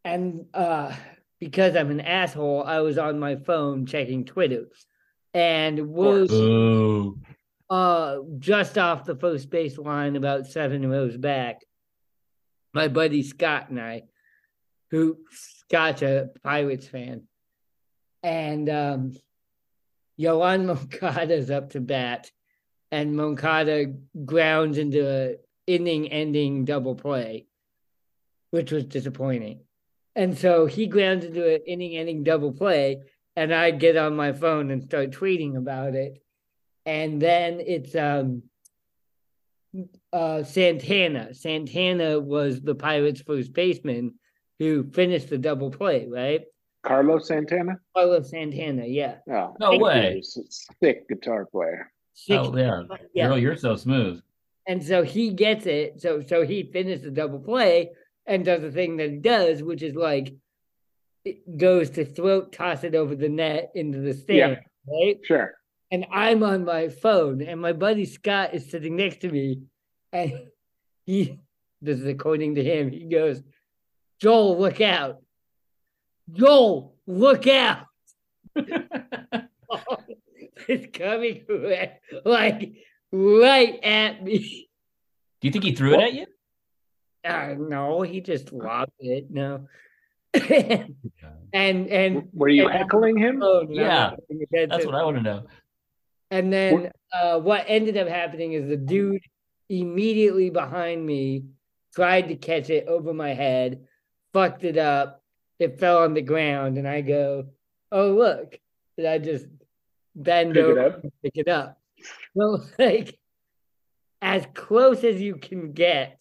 [0.04, 0.94] And uh,
[1.38, 4.66] because I'm an asshole, I was on my phone checking Twitter,
[5.34, 7.18] and was Boo.
[7.70, 11.60] uh just off the first base line, about seven rows back.
[12.72, 14.02] My buddy Scott and I,
[14.90, 17.22] who Scott's a Pirates fan,
[18.22, 19.12] and um,
[20.18, 22.30] Yoán Moncada's up to bat,
[22.90, 23.92] and Moncada
[24.24, 27.46] grounds into a inning-ending double play,
[28.50, 29.60] which was disappointing.
[30.14, 33.02] And so he grounds into an inning-ending double play,
[33.34, 36.22] and I get on my phone and start tweeting about it.
[36.86, 38.44] And then it's um
[40.12, 41.34] uh Santana.
[41.34, 44.14] Santana was the Pirates' first baseman
[44.58, 46.42] who finished the double play, right?
[46.82, 47.78] Carlos Santana?
[47.94, 49.16] Carlos Santana, yeah.
[49.28, 50.14] Oh, No he way.
[50.16, 51.90] was a sick guitar player.
[52.16, 52.82] Six- Oh yeah.
[53.14, 53.28] yeah.
[53.28, 54.20] Girl, you're so smooth.
[54.66, 56.00] And so he gets it.
[56.00, 57.90] So so he finishes the double play
[58.26, 60.34] and does the thing that he does, which is like
[61.24, 65.18] it goes to throat toss it over the net into the stand, right?
[65.24, 65.54] Sure.
[65.92, 69.60] And I'm on my phone, and my buddy Scott is sitting next to me,
[70.12, 70.32] and
[71.04, 71.38] he
[71.82, 73.42] this is according to him, he goes,
[74.20, 75.20] Joel, look out.
[76.32, 77.86] Joel, look out.
[80.68, 82.72] it's coming right- like
[83.12, 84.68] right at me.
[85.40, 86.26] Do you think he threw it at you?
[87.24, 89.30] Uh, no, he just lobbed it.
[89.30, 89.66] No.
[90.34, 90.96] and
[91.52, 93.42] and Were you and- heckling him?
[93.42, 94.10] oh, no, Yeah,
[94.50, 95.46] that's, That's what I want to know.
[96.30, 99.22] And then uh, what ended up happening is the dude
[99.68, 101.44] immediately behind me
[101.94, 103.86] tried to catch it over my head,
[104.32, 105.22] fucked it up.
[105.58, 107.46] It fell on the ground, and I go,
[107.90, 108.58] "Oh look!"
[108.98, 109.46] And I just
[110.16, 111.02] bend Pick it over up?
[111.04, 111.78] and pick it up.
[112.36, 113.18] So like,
[114.22, 116.20] as close as you can get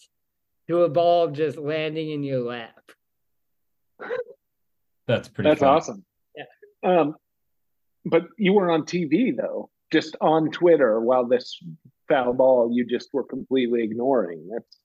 [0.67, 2.91] to a ball just landing in your lap.
[5.08, 5.49] That's pretty.
[5.49, 5.69] That's fun.
[5.69, 6.05] awesome.
[6.84, 7.15] Um,
[8.05, 11.58] but you were on TV though, just on Twitter while this
[12.08, 14.47] foul ball you just were completely ignoring.
[14.51, 14.77] That's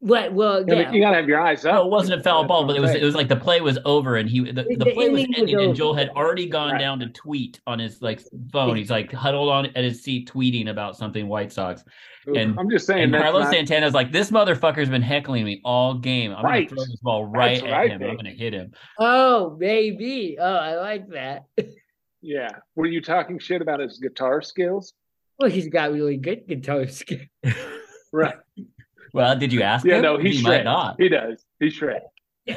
[0.00, 0.34] What?
[0.34, 0.92] Well, I mean, yeah.
[0.92, 1.74] you gotta have your eyes up.
[1.76, 3.78] No, it wasn't a foul ball, but it was it was like the play was
[3.86, 5.74] over and he the, the, The play was inning was ending and.
[5.74, 6.78] Joel had already gone Right.
[6.78, 8.20] down to tweet on his like
[8.52, 8.76] phone.
[8.76, 11.84] He's like huddled on at his seat tweeting about something White Sox.
[12.26, 15.62] and- I'm just saying And that's Carlos not, Santana's like, this motherfucker's been heckling me
[15.64, 16.34] all game.
[16.34, 16.68] I'm Right.
[16.68, 18.02] gonna throw this ball right what at I him.
[18.02, 18.72] I'm gonna hit him.
[18.98, 20.36] Oh, maybe.
[20.38, 21.44] Oh, I like that.
[22.20, 22.50] yeah.
[22.76, 24.92] Were you talking shit about his guitar skills?
[25.38, 27.22] Well, he's got really good guitar skills.
[28.12, 28.34] Right.
[29.14, 30.02] Well, did you ask Yeah, him?
[30.02, 30.96] no, he's he might not.
[30.98, 31.42] He does.
[31.60, 32.02] He's shred.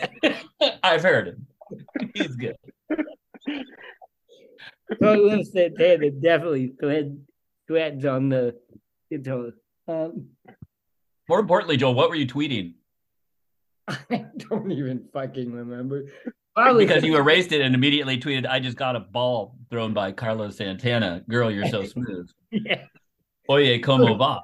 [0.84, 1.48] I've heard him.
[2.16, 2.58] He's good.
[5.02, 7.20] Carlos Santana definitely thread,
[7.68, 8.56] threads on the
[9.12, 9.52] guitar.
[9.88, 10.30] Um,
[11.30, 12.74] More importantly, Joel, what were you tweeting?
[13.88, 16.06] I don't even fucking remember.
[16.56, 20.12] Probably Because you erased it and immediately tweeted, "I just got a ball thrown by
[20.12, 21.24] Carlos Santana.
[21.30, 22.30] Girl, you're so smooth.
[22.52, 22.86] yeah.
[23.50, 24.42] Oye, como va?"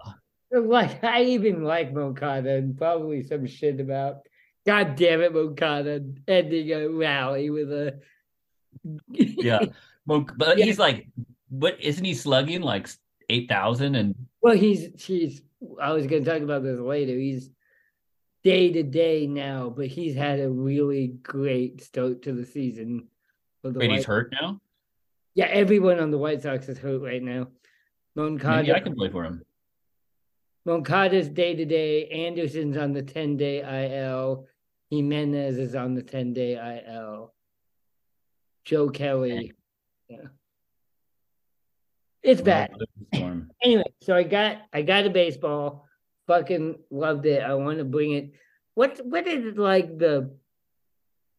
[0.62, 4.28] Like I even like Moncada and probably some shit about
[4.66, 8.00] God damn it, Moncada ending a rally with a
[9.10, 9.66] Yeah,
[10.06, 10.66] but Yeah.
[10.66, 11.08] he's like,
[11.50, 11.82] what?
[11.82, 12.88] Isn't he slugging like
[13.30, 13.96] eight thousand?
[13.96, 15.42] And Well, he's he's.
[15.82, 17.13] I was going to talk about this later.
[17.13, 17.50] He's
[18.44, 23.08] day to day now, but he's had a really great start to the season.
[23.62, 24.60] For the wait, he's hurt now.
[25.36, 27.48] Yeah, everyone on the White Sox is hurt right now.
[28.16, 29.42] Moncada, Maybe I can play for him.
[30.65, 32.08] Moncada's day to day.
[32.08, 34.47] Anderson's on the ten day IL.
[34.89, 37.34] Jimenez is on the ten day IL.
[38.65, 39.54] Joe Kelly.
[40.08, 40.17] Yeah.
[42.21, 42.71] It's bad.
[43.62, 45.86] Anyway, so I got I got a baseball,
[46.28, 47.43] fucking loved it.
[47.43, 48.32] I want to bring it.
[48.76, 50.34] What what is like the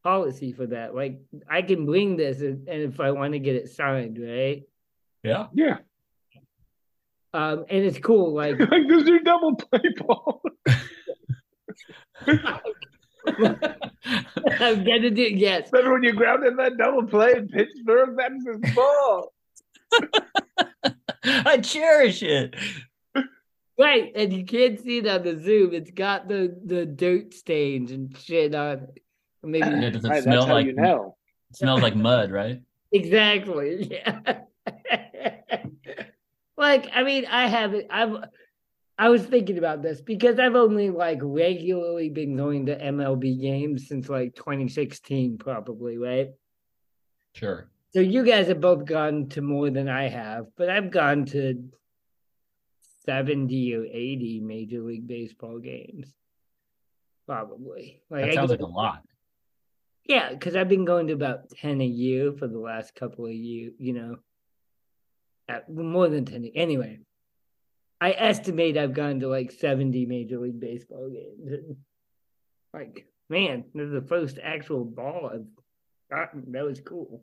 [0.02, 0.94] policy for that?
[0.94, 4.64] Like I can bring this, and, and if I want to get it signed, right?
[5.22, 5.46] Yeah.
[5.54, 5.78] Yeah.
[7.34, 8.32] Um, and it's cool.
[8.32, 10.40] Like like this is your double play ball.
[14.60, 15.36] I'm gonna do it.
[15.36, 18.16] yes, Remember when you grounded that double play in Pittsburgh?
[18.16, 19.32] That's his ball.
[21.24, 22.54] I cherish it.
[23.78, 24.12] right.
[24.14, 25.74] And you can't see it on the Zoom.
[25.74, 29.02] It's got the the dirt stains and shit on it.
[29.42, 31.16] Maybe Yeah, does it Right, smell like you know.
[31.50, 32.60] it smells like mud, right?
[32.92, 34.00] Exactly.
[34.06, 34.40] Yeah.
[36.56, 38.16] Like, I mean, I haven't I've
[38.96, 43.88] I was thinking about this because I've only like regularly been going to MLB games
[43.88, 46.28] since like 2016, probably, right?
[47.34, 47.68] Sure.
[47.92, 51.64] So you guys have both gone to more than I have, but I've gone to
[53.06, 56.12] 70 or 80 Major League Baseball games.
[57.26, 58.02] Probably.
[58.10, 59.02] Like That sounds go- like a lot.
[60.06, 63.32] yeah, because I've been going to about 10 a year for the last couple of
[63.32, 64.16] years, you know.
[65.48, 66.52] At, more than 10.
[66.54, 67.00] Anyway,
[68.00, 71.76] I estimate I've gone to like 70 Major League Baseball games.
[72.72, 75.46] Like, man, this is the first actual ball I've
[76.11, 76.50] gotten.
[76.50, 77.22] That was cool.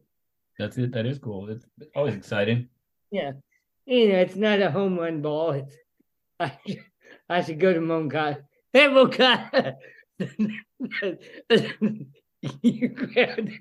[0.58, 0.94] That's it.
[0.94, 1.50] That is cool.
[1.50, 2.70] It's always exciting.
[3.12, 3.32] Yeah.
[3.86, 5.52] You know, it's not a home run ball.
[5.52, 5.76] It's,
[6.40, 6.58] I,
[7.28, 8.46] I should go to Moncada.
[8.72, 9.76] Hey, Moncada!
[12.62, 12.96] you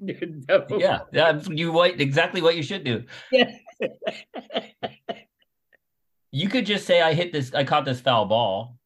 [0.00, 0.80] your double.
[0.80, 1.40] Yeah, yeah.
[1.48, 3.04] You what exactly what you should do.
[3.32, 3.50] Yeah.
[6.32, 7.52] You could just say, "I hit this.
[7.54, 8.78] I caught this foul ball,"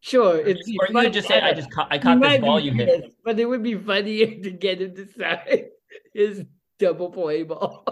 [0.00, 0.36] sure.
[0.36, 1.88] or It's you could just say, "I just caught.
[1.90, 5.06] I caught this ball you hit." But it would be funnier to get him to
[5.06, 5.66] sign
[6.12, 6.44] his
[6.78, 7.84] double play ball.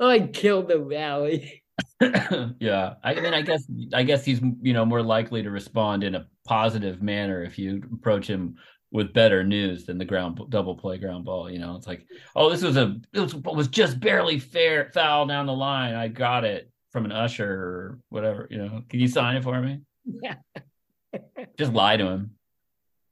[0.00, 1.62] oh, I killed the rally.
[2.60, 3.64] yeah, I mean, I guess,
[3.94, 7.82] I guess he's you know more likely to respond in a positive manner if you
[7.94, 8.56] approach him
[8.92, 11.50] with better news than the ground double play ground ball.
[11.50, 15.26] You know, it's like, oh, this was a it was, was just barely fair foul
[15.26, 15.94] down the line.
[15.94, 18.46] I got it from an usher or whatever.
[18.50, 19.80] You know, can you sign it for me?
[20.04, 20.34] Yeah.
[21.58, 22.32] Just lie to him.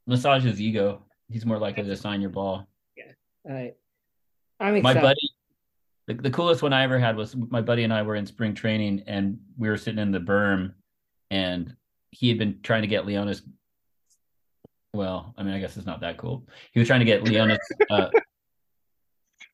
[0.06, 1.04] Massage his ego.
[1.30, 2.66] He's more likely to sign your ball.
[2.96, 3.12] Yeah.
[3.46, 3.74] All right.
[4.58, 5.30] I'm My buddy,
[6.06, 8.54] the, the coolest one I ever had was my buddy and I were in spring
[8.54, 10.74] training and we were sitting in the berm
[11.30, 11.74] and
[12.10, 13.42] he had been trying to get Leonys.
[14.92, 16.46] Well, I mean, I guess it's not that cool.
[16.72, 17.58] He was trying to get Leonys.
[17.90, 18.08] Uh,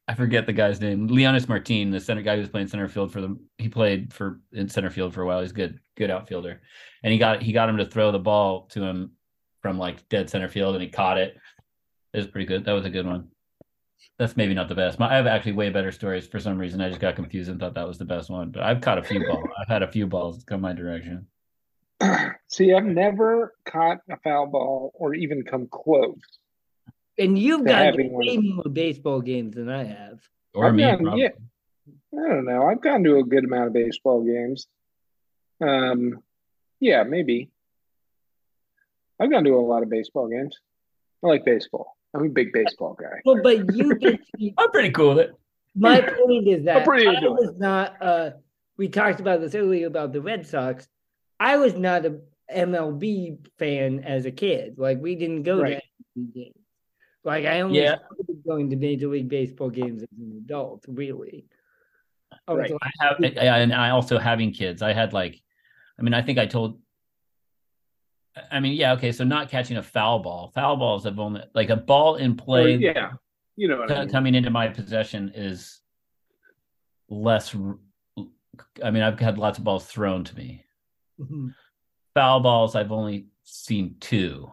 [0.09, 1.09] I forget the guy's name.
[1.09, 3.39] Leonys Martin, the center guy who was playing center field for the.
[3.59, 5.41] He played for in center field for a while.
[5.41, 6.61] He's good, good outfielder.
[7.03, 9.12] And he got he got him to throw the ball to him
[9.62, 11.37] from like dead center field, and he caught it.
[12.14, 12.64] It was pretty good.
[12.64, 13.28] That was a good one.
[14.18, 14.99] That's maybe not the best.
[14.99, 16.26] My, I have actually way better stories.
[16.26, 18.51] For some reason, I just got confused and thought that was the best one.
[18.51, 19.45] But I've caught a few balls.
[19.61, 21.26] I've had a few balls come my direction.
[22.49, 26.18] See, I've never caught a foul ball or even come close.
[27.18, 30.18] And you've to got way more baseball games than I have.
[30.55, 31.22] Or I've me, gotten- probably.
[31.22, 31.28] yeah.
[32.18, 32.66] I don't know.
[32.66, 34.66] I've gone to a good amount of baseball games.
[35.61, 36.22] Um,
[36.80, 37.51] yeah, maybe.
[39.20, 40.57] I've gone to a lot of baseball games.
[41.24, 41.97] I like baseball.
[42.14, 43.20] I'm a big baseball guy.
[43.24, 45.34] Well, but you get to, I'm pretty cool with it.
[45.74, 47.32] my point is that pretty I into it.
[47.32, 48.30] was not uh
[48.78, 50.86] we talked about this earlier about the Red Sox.
[51.39, 52.20] I was not a
[52.53, 54.78] MLB fan as a kid.
[54.78, 55.80] Like we didn't go Right.
[56.16, 56.55] to MLB games.
[57.24, 57.97] Like I only Yeah.
[57.97, 61.47] started going to Major League Baseball games as an adult, really.
[62.49, 62.72] I Right.
[62.82, 64.82] I have, and I also having kids.
[64.82, 65.41] I had like,
[65.99, 66.80] I mean, I think I told.
[68.51, 69.12] I mean, yeah, okay.
[69.12, 70.51] So not catching a foul ball.
[70.55, 72.76] Foul balls have only like a ball in play.
[72.76, 73.12] yeah,
[73.57, 74.09] you know what I mean.
[74.11, 75.80] coming into my possession is
[77.09, 77.55] less.
[78.84, 80.66] I mean, I've had lots of balls thrown to me.
[81.21, 81.55] Mhm.
[82.14, 84.51] Foul balls, I've only seen two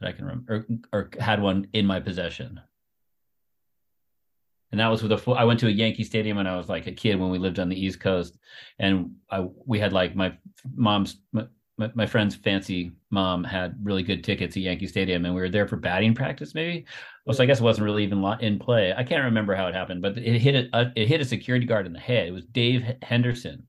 [0.00, 2.60] that I can remember, or, or had one in my possession.
[4.70, 5.34] And that was with a full.
[5.34, 7.58] I went to a Yankee Stadium when I was like a kid when we lived
[7.58, 8.36] on the East Coast,
[8.78, 10.36] and I we had like my
[10.74, 11.46] mom's my,
[11.94, 15.66] my, friend's fancy mom had really good tickets at Yankee Stadium, and we were there
[15.66, 16.54] for batting practice.
[16.54, 16.84] Maybe,
[17.24, 18.92] well, so I guess it wasn't really even in play.
[18.92, 21.86] I can't remember how it happened, but it hit a, it hit a security guard
[21.86, 22.28] in the head.
[22.28, 23.66] It was Dave Henderson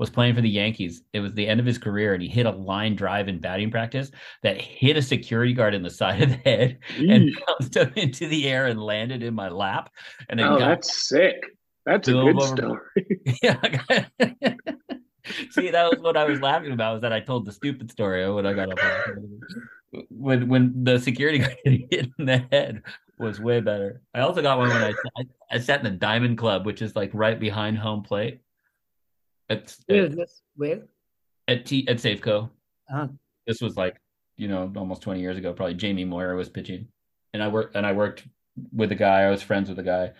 [0.00, 1.02] was playing for the Yankees.
[1.12, 3.70] It was the end of his career, and he hit a line drive in batting
[3.70, 4.10] practice
[4.42, 8.26] that hit a security guard in the side of the head and bounced up into
[8.26, 9.90] the air and landed in my lap.
[10.28, 11.36] And Oh, got that's sick.
[11.86, 12.80] That's a good over- story.
[13.42, 13.60] yeah.
[15.50, 16.94] See, that was what I was laughing about.
[16.94, 18.78] Was that I told the stupid story when I got up.
[20.08, 22.82] When when the security guard hit in the head
[23.18, 24.00] was way better.
[24.14, 26.96] I also got one when I I, I sat in the Diamond Club, which is
[26.96, 28.40] like right behind home plate.
[29.50, 30.42] At Where at this?
[30.56, 30.82] Where?
[31.48, 32.48] at, T, at Safeco.
[32.90, 33.08] Uh-huh.
[33.46, 34.00] This was like
[34.36, 35.52] you know almost twenty years ago.
[35.52, 36.88] Probably Jamie Moyer was pitching,
[37.34, 38.26] and I worked and I worked
[38.72, 39.22] with a guy.
[39.22, 40.12] I was friends with a guy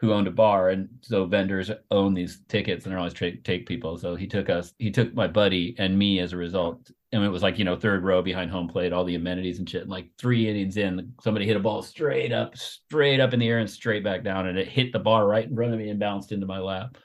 [0.00, 3.66] who owned a bar, and so vendors own these tickets, and they're always tra- take
[3.66, 3.98] people.
[3.98, 7.28] So he took us, he took my buddy and me as a result, and it
[7.28, 9.82] was like you know third row behind home plate, all the amenities and shit.
[9.82, 13.48] And like three innings in, somebody hit a ball straight up, straight up in the
[13.48, 15.90] air and straight back down, and it hit the bar right in front of me
[15.90, 16.96] and bounced into my lap.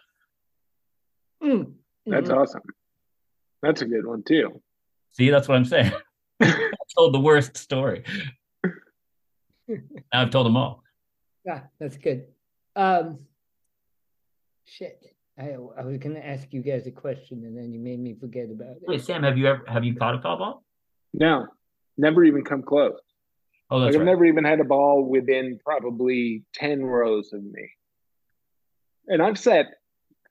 [1.45, 1.73] Mm.
[2.07, 2.37] That's Mhm.
[2.37, 2.61] awesome.
[3.61, 4.61] That's a good one too.
[5.11, 5.91] See, that's what I'm saying.
[6.41, 8.03] I told the worst story.
[10.11, 10.83] I've told them all.
[11.45, 12.27] Yeah, that's good.
[12.75, 13.19] Um,
[14.65, 15.01] shit.
[15.37, 18.49] I I was gonna ask you guys a question and then you made me forget
[18.49, 19.01] about Hey it.
[19.03, 20.63] Sam, have you ever have you caught a foul ball?
[21.13, 21.47] No,
[21.97, 22.99] never even come close.
[23.69, 24.05] Oh, Like that's I've right.
[24.05, 27.69] never even had a ball within probably ten rows of me,
[29.07, 29.67] and I've sat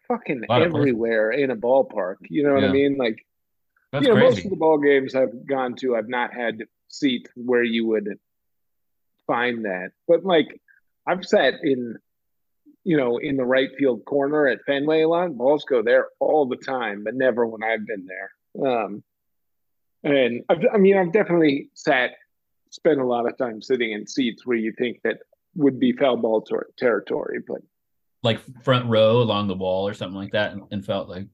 [0.09, 0.83] fucking Lot of places.
[0.83, 2.17] everywhere in a ballpark.
[2.29, 2.97] You know what I mean?
[2.97, 3.25] Like
[3.93, 7.31] That's you know, most of the ball games I've gone to, I've not had seats
[7.35, 8.19] where you would
[9.27, 9.91] find that.
[10.07, 10.61] But like,
[11.07, 11.97] I've sat in,
[12.85, 15.37] you know, in the right field corner at Fenway a lot.
[15.37, 18.31] Balls go there all the time, but never when I've been there.
[18.67, 19.03] Um,
[20.03, 22.13] and I've, I mean, I've definitely sat,
[22.71, 25.19] spent a lot of time sitting in seats where you think that
[25.55, 27.63] would be foul ball ter- territory, but
[28.25, 31.27] like front row along the wall or something like that, and, and felt like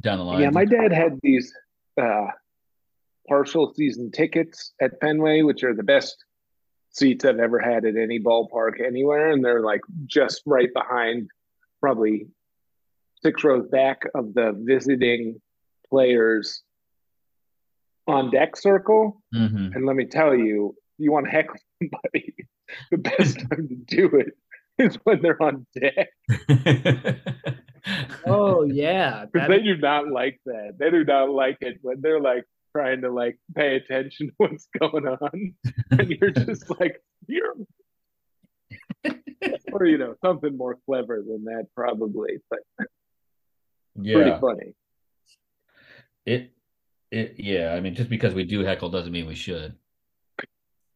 [0.00, 0.42] down the line.
[0.42, 1.52] Yeah, my dad had these
[2.00, 2.26] uh,
[3.26, 6.22] partial season tickets at Fenway, which are the best
[6.90, 11.30] seats I've ever had at any ballpark anywhere, and they're like just right behind,
[11.80, 12.26] probably
[13.22, 15.40] six rows back of the visiting
[15.88, 16.62] players
[18.06, 19.22] on deck circle.
[19.32, 22.34] hmm And let me tell you, you want to heckle somebody,
[22.90, 24.36] the best time to do it
[24.78, 26.08] is when they're on deck.
[28.26, 29.26] Oh yeah.
[29.30, 30.76] Because they do not like that.
[30.78, 32.44] They do not like it when they're like
[32.74, 35.54] trying to like pay attention to what's going on.
[35.90, 37.54] And you're just like, you're
[39.70, 42.60] or you know, something more clever than that probably, but
[43.94, 44.74] pretty funny.
[46.24, 46.52] it
[47.10, 49.76] it, yeah, I mean, just because we do heckle doesn't mean we should.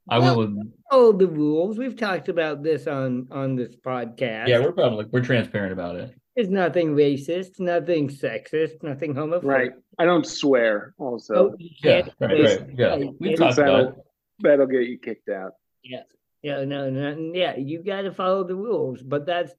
[0.08, 1.78] I Well- went with Oh, the rules.
[1.78, 4.48] We've talked about this on on this podcast.
[4.48, 6.14] yeah, we're probably we're transparent about it.
[6.36, 9.42] It's nothing racist, nothing sexist, nothing homophobic.
[9.44, 9.72] Right.
[9.98, 10.94] I don't swear.
[10.98, 12.60] Also, Oh, Yeah, right, right.
[12.76, 13.36] Yeah, we yeah.
[13.36, 13.86] talked about it.
[13.86, 14.04] that'll,
[14.40, 15.54] that'll get you kicked out.
[15.82, 16.04] Yeah,
[16.42, 17.56] yeah, no, no, yeah.
[17.56, 19.52] You got to follow the rules, but that's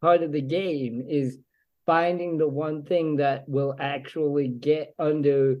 [0.00, 1.38] part of the game is
[1.84, 5.60] finding the one thing that will actually get under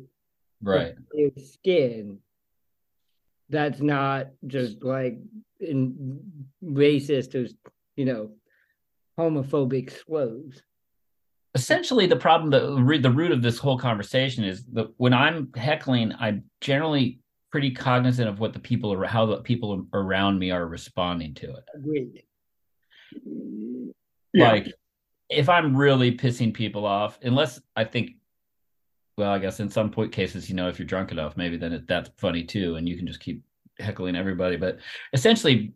[0.62, 0.94] Right.
[1.12, 2.18] your skin.
[3.52, 5.18] That's not just like
[5.60, 6.18] in
[6.64, 7.46] racist or
[7.96, 8.30] you know
[9.18, 10.62] homophobic slurs.
[11.54, 16.10] essentially the problem the the root of this whole conversation is that when i'm heckling
[16.18, 20.66] i'm generally pretty cognizant of what the people are how the people around me are
[20.66, 22.22] responding to it Agreed.
[24.32, 24.50] Yeah.
[24.52, 24.72] like
[25.28, 28.12] if i'm really pissing people off unless i think
[29.16, 31.72] well i guess in some point cases you know if you're drunk enough maybe then
[31.72, 33.42] it, that's funny too and you can just keep
[33.78, 34.78] heckling everybody but
[35.12, 35.72] essentially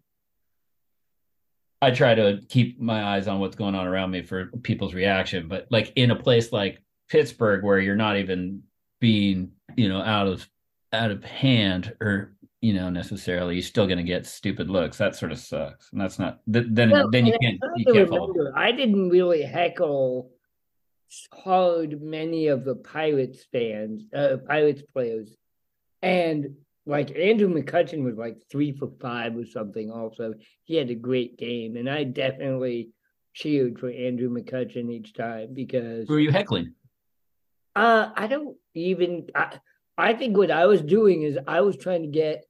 [1.82, 5.48] i try to keep my eyes on what's going on around me for people's reaction
[5.48, 8.62] but like in a place like pittsburgh where you're not even
[9.00, 10.48] being you know out of
[10.92, 14.96] out of hand or you know necessarily you're still going to get stupid looks.
[14.98, 18.10] That sort of sucks and that's not th- then Well, then you can't you can't
[18.10, 20.30] remember, I didn't really heckle
[21.32, 25.34] hard many of the Pirates fans, uh, Pirates players,
[26.02, 29.90] and like Andrew McCutchen was like three for five or something.
[29.90, 30.34] Also,
[30.64, 32.90] he had a great game, and I definitely
[33.34, 36.74] cheered for Andrew McCutchen each time because who are you heckling
[37.76, 39.28] uh, I don't even.
[39.34, 39.58] I,
[39.98, 42.46] I think what I was doing is I was trying to get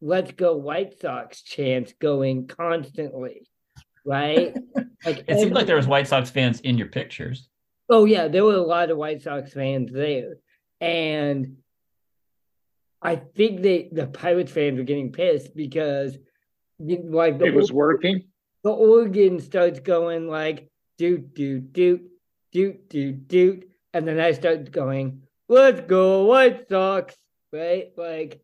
[0.00, 3.46] "Let's Go White Sox" chants going constantly,
[4.04, 4.56] right?
[5.04, 7.48] like It seemed like there was White Sox fans in your pictures.
[7.92, 10.36] Oh yeah, there were a lot of White Sox fans there,
[10.80, 11.58] and
[13.02, 16.16] I think they the Pirates fans were getting pissed because
[16.78, 18.24] like the it was or- working.
[18.64, 22.02] the organ starts going like doot doot doot
[22.50, 27.14] doot doot doot, and then I start going, "Let's go White Sox!"
[27.52, 28.40] Right, like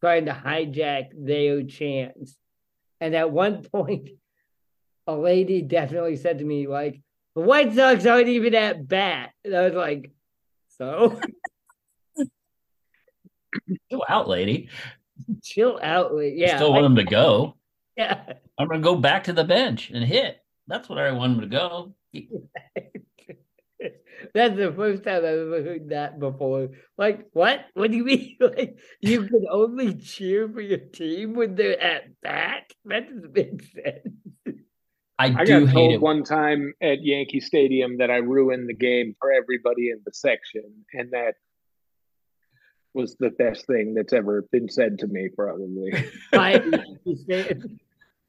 [0.00, 2.36] trying to hijack their chance.
[3.00, 4.10] And at one point,
[5.08, 7.00] a lady definitely said to me, like,
[7.36, 10.10] "The White Sox aren't even at bat," and I was like,
[10.78, 11.20] "So
[13.90, 14.68] Chill out, lady.
[15.42, 17.56] chill out, like, Yeah, yeah, Still want I- them to go.
[17.96, 20.38] yeah." I'm gonna go back to the bench and hit.
[20.66, 21.94] That's what I want them to go.
[24.34, 26.70] That's the first time I've ever heard that before.
[26.96, 27.66] Like, what?
[27.74, 28.36] What do you mean?
[28.40, 32.64] Like, you can only cheer for your team when they're at bat?
[32.86, 34.08] That doesn't make sense.
[35.18, 36.00] I, I do got hate told it.
[36.00, 40.84] one time at Yankee Stadium that I ruined the game for everybody in the section,
[40.92, 41.34] and that
[42.92, 45.92] was the best thing that's ever been said to me, probably.
[46.32, 47.80] Understand.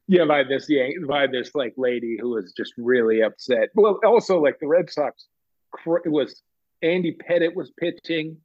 [0.08, 3.70] yeah, by this Yan- by this like lady who was just really upset.
[3.76, 5.28] Well, also like the Red Sox,
[5.72, 6.42] cr- it was
[6.82, 8.38] Andy Pettitte was pitching,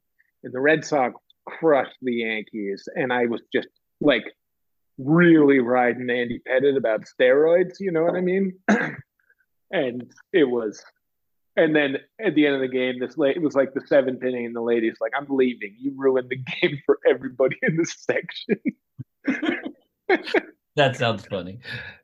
[0.43, 1.15] and the Red Sox
[1.45, 3.67] crushed the Yankees, and I was just
[4.01, 4.23] like
[4.97, 7.79] really riding Andy Pettitte about steroids.
[7.79, 8.21] You know what I oh.
[8.21, 8.53] mean?
[9.71, 10.83] and it was.
[11.55, 14.23] And then at the end of the game, this late it was like the seventh
[14.23, 15.75] inning, and the lady's like, "I'm leaving.
[15.77, 18.59] You ruined the game for everybody in the section."
[20.75, 21.59] That sounds funny.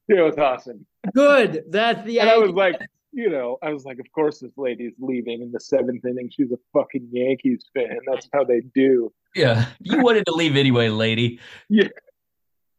[0.08, 0.86] Yeah, it was awesome.
[1.14, 1.64] Good.
[1.70, 2.80] That's the And I was like,
[3.12, 6.30] you know, I was like, of course this lady's leaving in the seventh inning.
[6.32, 7.98] She's a fucking Yankees fan.
[8.06, 9.12] That's how they do.
[9.36, 11.40] Yeah, you wanted to leave anyway, lady.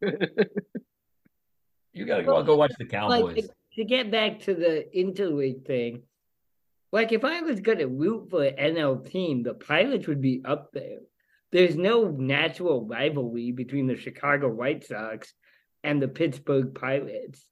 [1.93, 3.35] You gotta go, go watch the like Cowboys.
[3.35, 6.03] to, to get back to the interleague thing.
[6.93, 10.71] Like, if I was gonna root for an NL team, the Pirates would be up
[10.71, 10.99] there.
[11.51, 15.33] There's no natural rivalry between the Chicago White Sox
[15.83, 17.45] and the Pittsburgh Pirates.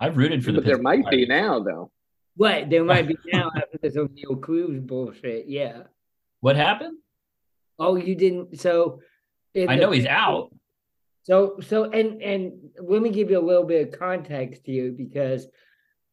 [0.00, 0.58] I've rooted for the.
[0.58, 1.90] but there Pittsburgh might be now, though.
[2.36, 5.48] What there might be now after this Oneil Cruz bullshit.
[5.48, 5.82] Yeah.
[6.40, 6.96] What happened?
[7.78, 8.58] Oh, you didn't.
[8.58, 9.00] So
[9.54, 10.50] in I the- know he's out.
[11.24, 15.46] So so and and let me give you a little bit of context here because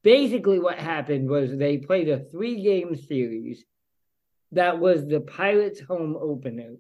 [0.03, 3.65] basically what happened was they played a three game series
[4.51, 6.75] that was the Pirates home opener.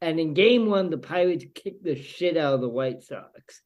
[0.00, 3.62] And in game one, the Pirates kicked the shit out of the White Sox.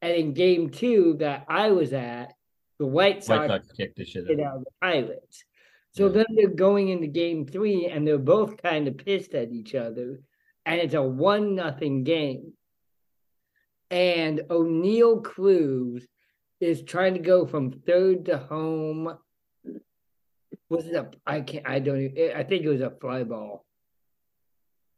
[0.00, 2.34] And in game two that I was at,
[2.78, 4.46] the White Sox White Sox kicked the shit out.
[4.46, 5.44] out of the Pirates.
[5.92, 6.12] So Yeah.
[6.12, 10.20] then they're going into game three and they're both kind of pissed at each other.
[10.64, 12.52] And it's a one nothing game.
[13.92, 16.06] And Oneil Cruz
[16.60, 19.18] is trying to go from third to home.
[20.70, 23.66] Was it a I can't I don't even, I think it was a fly ball.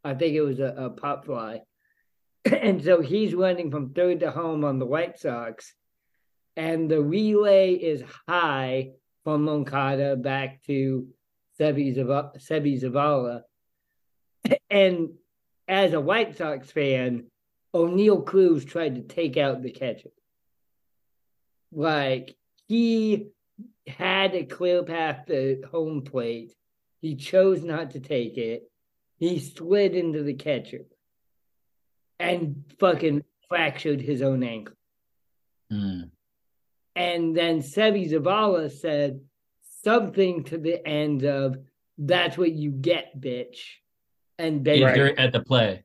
[0.04, 1.62] I think it was a, a pop fly.
[2.44, 5.74] and so he's running from third to home on the White Sox.
[6.56, 8.90] And the relay is high
[9.24, 11.08] from Moncada back to
[11.58, 13.42] Seby Zavala.
[14.70, 15.14] And
[15.66, 17.24] as a White Sox fan,
[17.74, 20.10] Oneil Cruz tried to take out the catcher.
[21.72, 22.36] Like
[22.68, 23.28] he
[23.86, 26.54] had a clear path to home plate.
[27.00, 28.70] He chose not to take it.
[29.16, 30.86] He slid into the catcher
[32.18, 34.76] and fucking fractured his own ankle.
[35.72, 36.10] Mm.
[36.96, 39.20] And then Seby Zavala said
[39.82, 41.56] something to the end of,
[41.98, 43.58] that's what you get, bitch.
[44.38, 45.18] And then, Right.
[45.18, 45.83] at the play.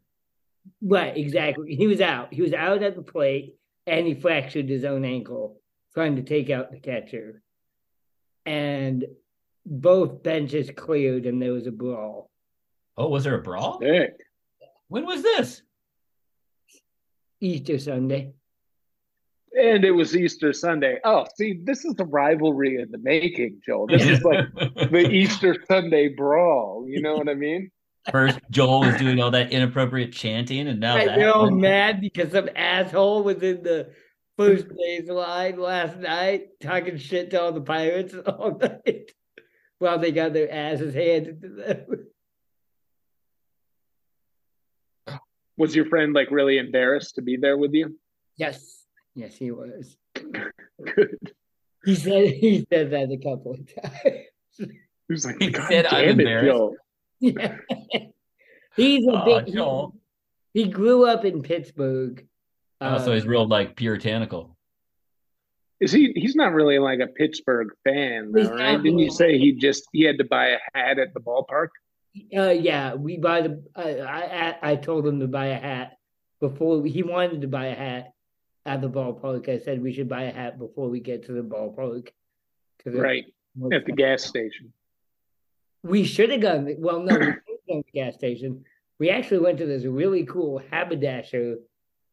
[0.82, 1.76] Right, exactly.
[1.76, 2.34] He was out.
[2.34, 3.56] He was out at the plate
[3.88, 5.60] and he fractured his own ankle
[5.94, 7.42] trying to take out the catcher.
[8.46, 9.06] And
[9.66, 12.30] both benches cleared and there was a brawl.
[12.98, 13.80] Oh, was there a brawl?
[13.80, 14.14] Sick.
[14.88, 15.62] When was this?
[17.40, 18.34] Easter Sunday.
[19.58, 21.00] And it was Easter Sunday.
[21.04, 23.88] Oh, see, this is the rivalry in the making, Joel.
[23.88, 26.86] This is like the Easter Sunday brawl.
[26.88, 27.72] You know what I mean?
[28.12, 32.02] First, Joel was doing all that inappropriate chanting, and now Right, that they're all mad
[32.02, 33.92] because some asshole was in the
[34.38, 39.12] first base line last night talking shit to all the pirates all night
[39.80, 42.08] while they got their asses handed to them.
[45.58, 48.00] Was your friend like really embarrassed to be there with you?
[48.38, 49.98] Yes, yes, he was.
[50.16, 51.34] Good.
[51.84, 54.26] He said he said that a couple of times.
[54.58, 56.76] He was like, He God said, "I'm damn it, embarrassed." Joel.
[57.20, 57.58] Yeah.
[58.76, 59.46] He's a Aw, big.
[59.48, 59.96] he- Joel.
[60.54, 62.26] He, grew up in Pittsburgh.
[62.82, 64.58] Oh, so Uh, he's real like puritanical.
[65.80, 66.12] Is he?
[66.16, 68.82] He's not really like a Pittsburgh fan, though, right?
[68.82, 71.70] Didn't you say he just he had to buy a hat at the ballpark?
[72.36, 73.64] Uh, yeah, we buy the.
[73.76, 75.98] I, I I told him to buy a hat
[76.42, 78.12] before he wanted to buy a hat
[78.66, 79.48] at the ballpark.
[79.48, 82.10] I said we should buy a hat before we get to the ballpark.
[82.84, 83.26] 'Cause it- Right
[83.72, 84.74] at the gas station.
[85.84, 86.76] We should have gone.
[86.78, 88.66] Well, no, we didn't go to the gas station.
[89.00, 91.58] We actually went to this really cool haberdasher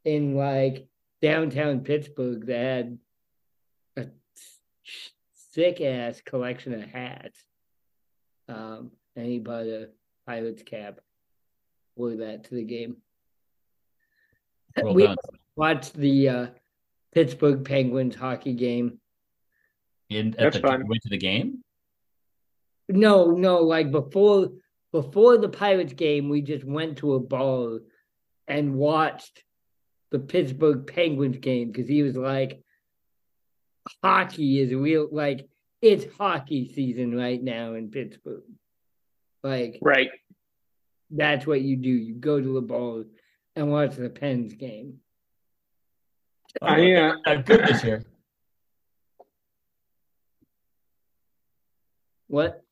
[0.04, 0.86] in like
[1.20, 2.98] downtown Pittsburgh that had
[3.96, 4.06] a
[5.52, 7.38] sick ass collection of hats.
[8.48, 9.88] Um, and he bought a
[10.26, 11.00] Pirates cap.
[11.96, 12.98] Wore that to the game.
[14.80, 15.16] Well we done.
[15.56, 16.46] watched the uh,
[17.14, 19.00] Pittsburgh Penguins hockey game.
[20.10, 20.86] In, at That's the, fun.
[20.86, 21.64] Went to the game.
[22.88, 24.50] No, no, like before
[24.92, 27.80] before the Pirates game, we just went to a bar
[28.46, 29.42] and watched
[30.10, 32.62] the Pittsburgh Penguins game because he was like,
[34.02, 35.48] hockey is real like
[35.82, 38.42] it's hockey season right now in Pittsburgh.
[39.42, 40.10] Like Right.
[41.10, 41.88] that's what you do.
[41.90, 43.04] You go to the bar
[43.54, 45.00] and watch the Pens game.
[46.62, 48.04] Oh, I, uh, they're good this year.
[52.28, 52.65] What?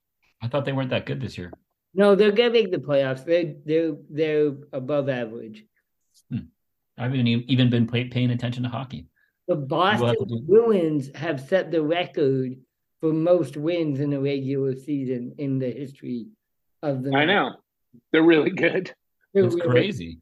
[0.44, 1.52] I thought they weren't that good this year.
[1.94, 3.24] No, they're gonna make the playoffs.
[3.24, 5.64] They're they're they're above average.
[6.30, 6.38] Hmm.
[6.98, 9.06] I haven't even even been pay, paying attention to hockey.
[9.48, 12.56] The have Boston to do- Bruins have set the record
[13.00, 16.26] for most wins in a regular season in the history
[16.82, 17.14] of the.
[17.14, 17.56] I know
[18.12, 18.92] they're really good.
[19.32, 20.20] They're It's really- crazy.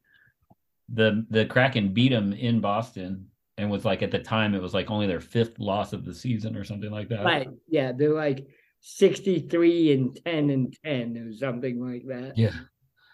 [0.95, 4.75] The the Kraken beat them in Boston and was like at the time it was
[4.75, 7.25] like only their fifth loss of the season or something like that.
[7.25, 7.49] Right.
[7.68, 8.47] Yeah, they're like
[8.83, 12.37] sixty-three and ten and ten or something like that.
[12.37, 12.53] Yeah.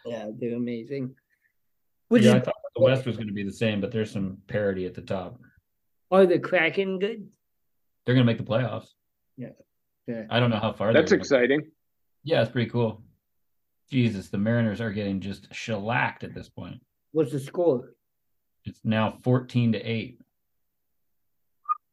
[0.05, 1.15] Yeah, they're amazing.
[2.09, 4.39] Which yeah, I thought the West was going to be the same, but there's some
[4.47, 5.39] parity at the top.
[6.11, 7.29] are the Kraken good?
[8.05, 8.89] They're going to make the playoffs.
[9.37, 9.49] Yeah.
[10.07, 10.25] yeah.
[10.31, 10.93] I don't know how far.
[10.95, 11.71] That's they're gonna- exciting.
[12.25, 13.03] Yeah, it's pretty cool.
[13.91, 16.81] Jesus, the Mariners are getting just shellacked at this point.
[17.13, 17.95] What's the score?
[18.65, 20.21] It's now 14 to 8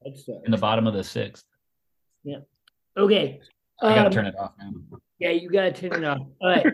[0.03, 1.45] That's uh, in the bottom of the sixth.
[2.23, 2.39] Yeah.
[2.97, 3.41] okay.
[3.81, 4.71] I got to Um, turn it off now.
[5.19, 6.19] Yeah, you gotta turn it off.
[6.41, 6.65] All right.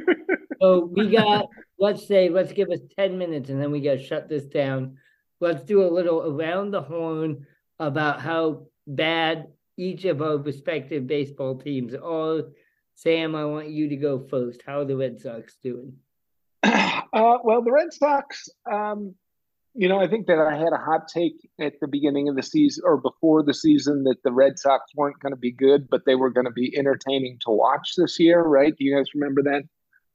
[0.61, 1.47] So we got,
[1.79, 4.97] let's say, let's give us 10 minutes and then we gotta shut this down.
[5.39, 7.45] Let's do a little around the horn
[7.79, 9.47] about how bad
[9.77, 12.43] each of our respective baseball teams are.
[12.95, 14.61] Sam, I want you to go first.
[14.65, 15.93] How are the Red Sox doing?
[17.13, 19.13] Uh, well, the Red Sox, um,
[19.73, 22.43] you know, I think that I had a hot take at the beginning of the
[22.43, 26.01] season or before the season that the Red Sox weren't going to be good, but
[26.05, 28.75] they were going to be entertaining to watch this year, right?
[28.75, 29.63] Do you guys remember that?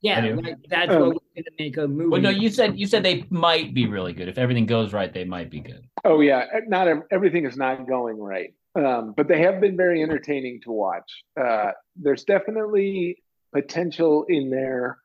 [0.01, 0.55] Yeah, do.
[0.69, 2.09] that's Um, what we're gonna make a movie.
[2.09, 4.27] Well, no, you said you said they might be really good.
[4.27, 5.87] If everything goes right, they might be good.
[6.05, 10.61] Oh yeah, not everything is not going right, um, but they have been very entertaining
[10.65, 11.23] to watch.
[11.39, 14.99] Uh, there's definitely potential in there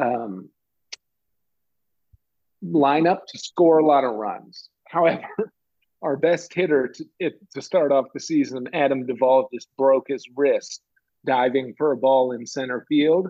[0.00, 0.48] um,
[2.64, 4.68] lineup to score a lot of runs.
[4.88, 5.52] However,
[6.02, 10.24] our best hitter to, it, to start off the season, Adam Duvall, just broke his
[10.36, 10.82] wrist
[11.26, 13.28] diving for a ball in center field,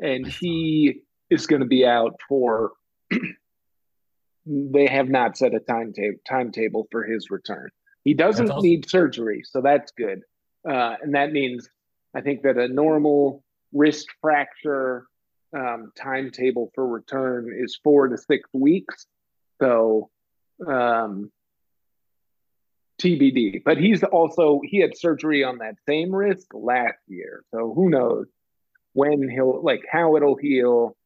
[0.00, 2.72] and he is going to be out for.
[4.46, 7.68] they have not set a timetable timetable for his return.
[8.04, 8.62] He doesn't awesome.
[8.62, 10.22] need surgery, so that's good,
[10.68, 11.68] uh, and that means
[12.14, 15.06] I think that a normal wrist fracture
[15.54, 19.06] um, timetable for return is four to six weeks.
[19.60, 20.10] So
[20.66, 21.30] um,
[23.00, 23.62] TBD.
[23.64, 28.26] But he's also he had surgery on that same wrist last year, so who knows
[28.92, 30.96] when he'll like how it'll heal,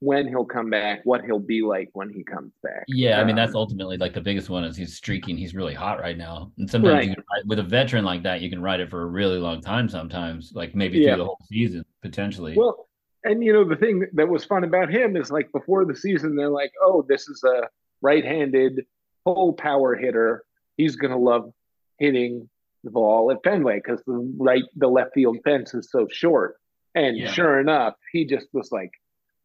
[0.00, 2.84] when he'll come back, what he'll be like when he comes back.
[2.88, 5.36] Yeah, I mean that's um, ultimately like the biggest one is he's streaking.
[5.36, 7.16] He's really hot right now, and sometimes right.
[7.16, 9.88] ride, with a veteran like that, you can ride it for a really long time.
[9.88, 11.10] Sometimes, like maybe yeah.
[11.10, 12.54] through the whole season potentially.
[12.56, 12.88] Well,
[13.24, 16.36] and you know the thing that was fun about him is like before the season,
[16.36, 17.68] they're like, oh, this is a
[18.02, 18.84] right-handed
[19.24, 20.44] full power hitter.
[20.76, 21.52] He's gonna love
[21.98, 22.48] hitting
[22.82, 26.56] the ball at Fenway because the right the left field fence is so short.
[26.94, 27.32] And yeah.
[27.32, 28.92] sure enough, he just was like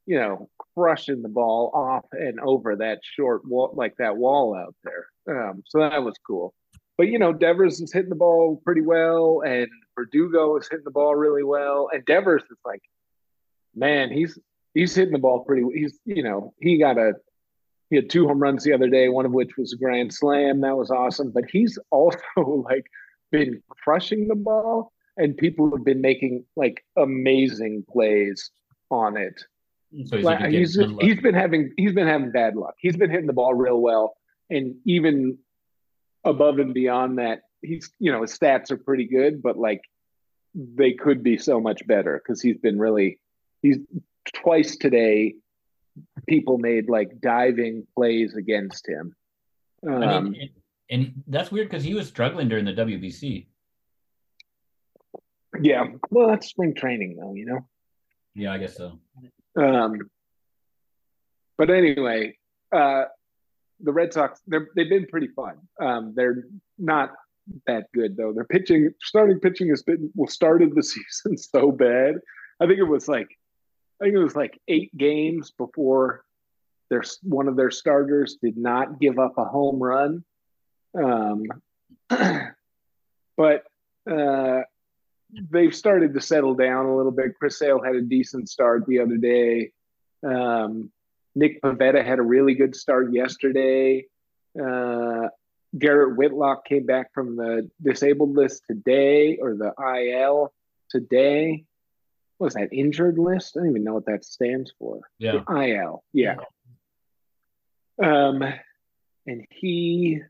[0.09, 4.73] you know, crushing the ball off and over that short wall, like that wall out
[4.83, 5.05] there.
[5.29, 6.55] Um, so that was cool.
[6.97, 10.89] But you know, Devers is hitting the ball pretty well, and Verdugo is hitting the
[10.89, 12.81] ball really well, and Devers is like,
[13.75, 14.37] man, he's
[14.73, 15.63] he's hitting the ball pretty.
[15.73, 17.13] He's you know, he got a
[17.89, 20.61] he had two home runs the other day, one of which was a grand slam.
[20.61, 21.31] That was awesome.
[21.31, 22.19] But he's also
[22.69, 22.85] like
[23.31, 28.51] been crushing the ball, and people have been making like amazing plays
[28.91, 29.41] on it.
[30.05, 32.75] So he's, like, he's, he's been having he's been having bad luck.
[32.79, 34.15] He's been hitting the ball real well,
[34.49, 35.39] and even
[36.23, 39.81] above and beyond that, he's you know his stats are pretty good, but like
[40.53, 43.19] they could be so much better because he's been really
[43.61, 43.77] he's
[44.33, 45.35] twice today.
[46.27, 49.15] People made like diving plays against him.
[49.85, 50.49] Um, I mean, um, and,
[50.89, 53.47] and that's weird because he was struggling during the WBC.
[55.61, 57.67] Yeah, well, that's spring training though, you know.
[58.35, 58.99] Yeah, I guess so.
[59.57, 60.09] Um,
[61.57, 62.37] but anyway,
[62.71, 63.05] uh,
[63.81, 65.55] the Red Sox they've been pretty fun.
[65.81, 66.45] Um, they're
[66.77, 67.13] not
[67.67, 68.33] that good though.
[68.33, 72.15] Their pitching, starting pitching has been well started the season so bad.
[72.59, 73.27] I think it was like
[73.99, 76.23] I think it was like eight games before
[76.89, 80.23] their one of their starters did not give up a home run.
[80.97, 81.43] Um,
[83.37, 83.63] but
[84.09, 84.61] uh,
[85.51, 87.37] they've started to settle down a little bit.
[87.37, 89.71] Chris Sale had a decent start the other day.
[90.25, 90.91] Um,
[91.35, 94.05] Nick Pivetta had a really good start yesterday.
[94.59, 95.27] Uh,
[95.77, 100.51] Garrett Whitlock came back from the disabled list today or the IL
[100.89, 101.65] today.
[102.39, 103.55] What was that injured list?
[103.55, 105.01] I don't even know what that stands for.
[105.17, 105.43] Yeah.
[105.45, 106.03] The IL.
[106.13, 106.37] Yeah.
[108.01, 108.41] Um,
[109.27, 110.21] and he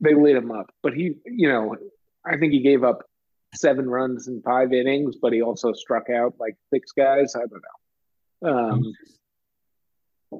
[0.00, 0.70] they lit him up.
[0.80, 1.76] But he, you know,
[2.24, 3.02] I think he gave up
[3.52, 7.34] seven runs in five innings, but he also struck out like six guys.
[7.34, 7.62] I don't
[8.42, 8.70] know.
[8.72, 8.92] Um,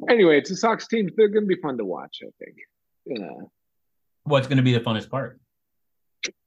[0.09, 1.09] anyway, it's a Sox team.
[1.17, 2.19] They're going to be fun to watch.
[2.23, 2.57] I think.
[3.05, 3.47] Yeah.
[4.23, 5.41] What's going to be the funnest part?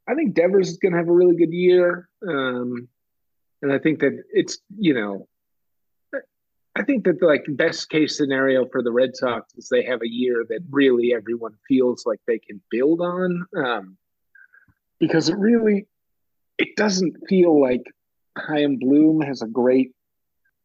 [0.08, 2.88] I think Devers is going to have a really good year, um,
[3.62, 5.28] and I think that it's you know
[6.76, 10.02] I think that the like best case scenario for the Red Sox is they have
[10.02, 13.98] a year that really everyone feels like they can build on, um,
[15.00, 15.88] because it really
[16.58, 17.84] it doesn't feel like
[18.38, 19.92] Chaim Bloom has a great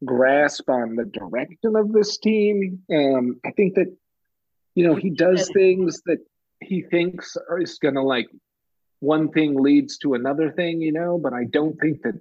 [0.05, 2.83] grasp on the direction of this team.
[2.93, 3.93] Um, I think that
[4.77, 6.19] you know he does things that
[6.61, 8.29] he thinks are is going to like
[9.01, 12.15] one thing leads to another thing, you know, but I don't think that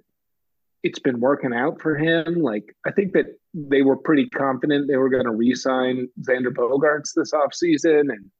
[0.82, 2.42] it's been working out for him.
[2.42, 7.12] Like I think that they were pretty confident they were going to re-sign Xander Bogaerts
[7.14, 8.10] this offseason.
[8.10, 8.30] And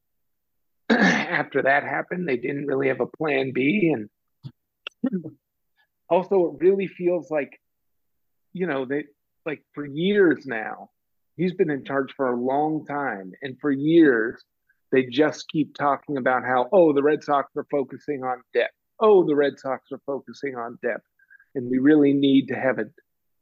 [0.90, 3.94] after that happened, they didn't really have a plan B.
[3.94, 5.24] And
[6.08, 7.58] also it really feels like,
[8.52, 9.04] you know, they
[9.44, 10.90] like for years now,
[11.36, 13.32] he's been in charge for a long time.
[13.42, 14.42] And for years,
[14.92, 18.74] they just keep talking about how, oh, the Red Sox are focusing on depth.
[19.00, 21.04] Oh, the Red Sox are focusing on depth
[21.56, 22.92] and we really need to have it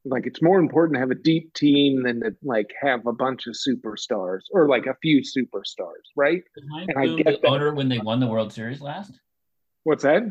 [0.06, 3.46] like it's more important to have a deep team than to like have a bunch
[3.46, 6.42] of superstars or like a few superstars, right?
[6.56, 9.18] and I get the owner when they won the World Series last.
[9.82, 10.22] What's that?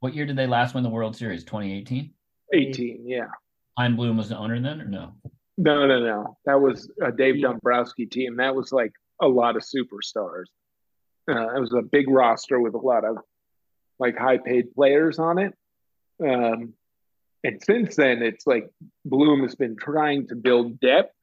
[0.00, 1.42] What year did they last win the World Series?
[1.42, 2.12] 2018?
[2.52, 3.28] 18, yeah.
[3.78, 5.14] Chaim Bloom was the owner then, or no?
[5.56, 6.36] No, no, no.
[6.44, 8.36] That was a Dave Dombrowski team.
[8.36, 10.46] That was like a lot of superstars.
[11.28, 13.18] Uh, it was a big roster with a lot of
[13.98, 15.54] like high paid players on it.
[16.22, 16.74] Um,
[17.42, 18.70] and since then, it's like
[19.04, 21.14] Bloom has been trying to build depth,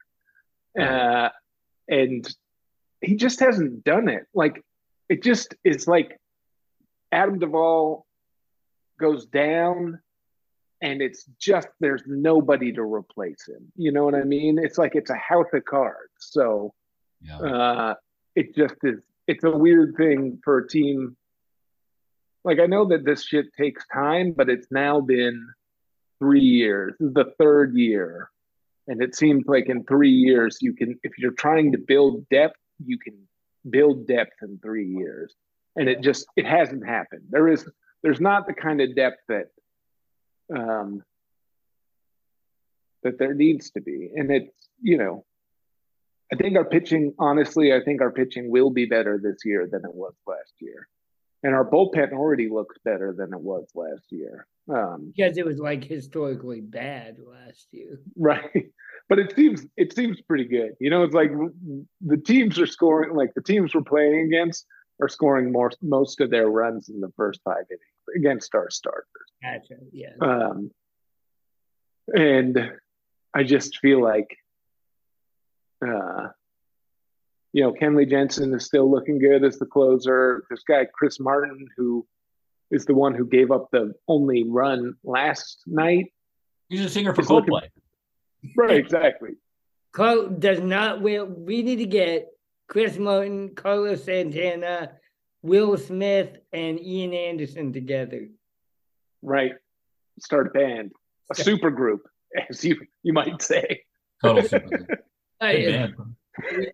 [0.80, 1.30] uh,
[1.88, 2.28] and
[3.02, 4.26] he just hasn't done it.
[4.34, 4.64] Like
[5.10, 6.18] it just is like
[7.12, 8.06] Adam Duvall
[9.00, 10.00] goes down
[10.82, 13.72] and it's just there's nobody to replace him.
[13.76, 14.60] You know what I mean?
[14.60, 16.12] It's like it's a house of cards.
[16.20, 16.74] So
[17.24, 17.38] Yeah.
[17.38, 17.94] uh,
[18.36, 19.00] it just is.
[19.28, 21.16] It's a weird thing for a team.
[22.44, 25.48] Like I know that this shit takes time, but it's now been
[26.20, 26.96] three years.
[27.00, 28.30] This is the third year,
[28.88, 32.60] and it seems like in three years you can, if you're trying to build depth,
[32.84, 33.18] you can
[33.70, 35.34] build depth in three years.
[35.76, 37.24] And it just it hasn't happened.
[37.30, 37.68] There is
[38.04, 39.48] there's not the kind of depth that
[40.56, 41.02] um
[43.04, 45.26] that there needs to be, and it's you know
[46.34, 49.82] I think our pitching, honestly, I think our pitching will be better this year than
[49.86, 50.88] it was last year.
[51.44, 54.48] And our bullpen already looks better than it was last year.
[54.74, 58.00] Um, because it was like historically bad last year.
[58.18, 58.66] right.
[59.10, 60.72] But it seems it seems pretty good.
[60.80, 61.32] You know, it's like
[62.02, 64.66] the teams are scoring like the teams we're playing against
[65.02, 69.06] are scoring more most of their runs in the first five innings against our starters.
[69.44, 69.76] Gotcha.
[69.92, 70.14] Yeah.
[70.22, 70.72] Um,
[72.16, 72.72] and
[73.34, 74.38] I just feel like,
[75.84, 76.30] uh,
[77.52, 80.44] you know, Kenley Jansen is still looking good as the closer.
[80.50, 82.06] This guy, Chris Martin, who
[82.72, 86.12] is the one who gave up the only run last night.
[86.70, 87.70] He's a singer for He's looking- Coldplay.
[88.58, 89.32] Right, exactly.
[89.94, 92.28] Carl does not will we need to get
[92.68, 94.94] Chris Martin, Carlos Santana,
[95.44, 98.28] Will Smith, and Ian Anderson together.
[99.22, 99.52] Right.
[100.20, 100.92] Start a band,
[101.32, 102.02] a super group,
[102.50, 103.84] as you you might say.
[104.24, 105.04] Total super.
[105.44, 106.72] I Good band.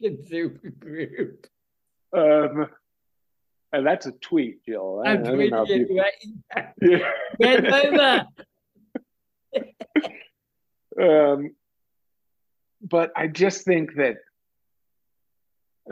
[0.00, 1.46] It's super group.
[2.16, 2.66] Um,
[3.72, 5.02] and that's a tweet, Jill.
[5.04, 6.68] I, I'm I don't know tweeting if it you- right.
[6.82, 7.10] Yeah.
[7.40, 8.26] Get over.
[11.36, 11.54] um,
[12.82, 14.16] but I just think that,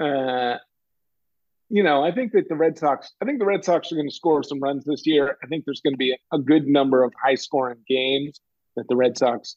[0.01, 0.59] uh,
[1.69, 4.09] you know, I think that the Red Sox, I think the Red Sox are going
[4.09, 5.39] to score some runs this year.
[5.43, 8.41] I think there's going to be a, a good number of high scoring games
[8.77, 9.57] that the Red Sox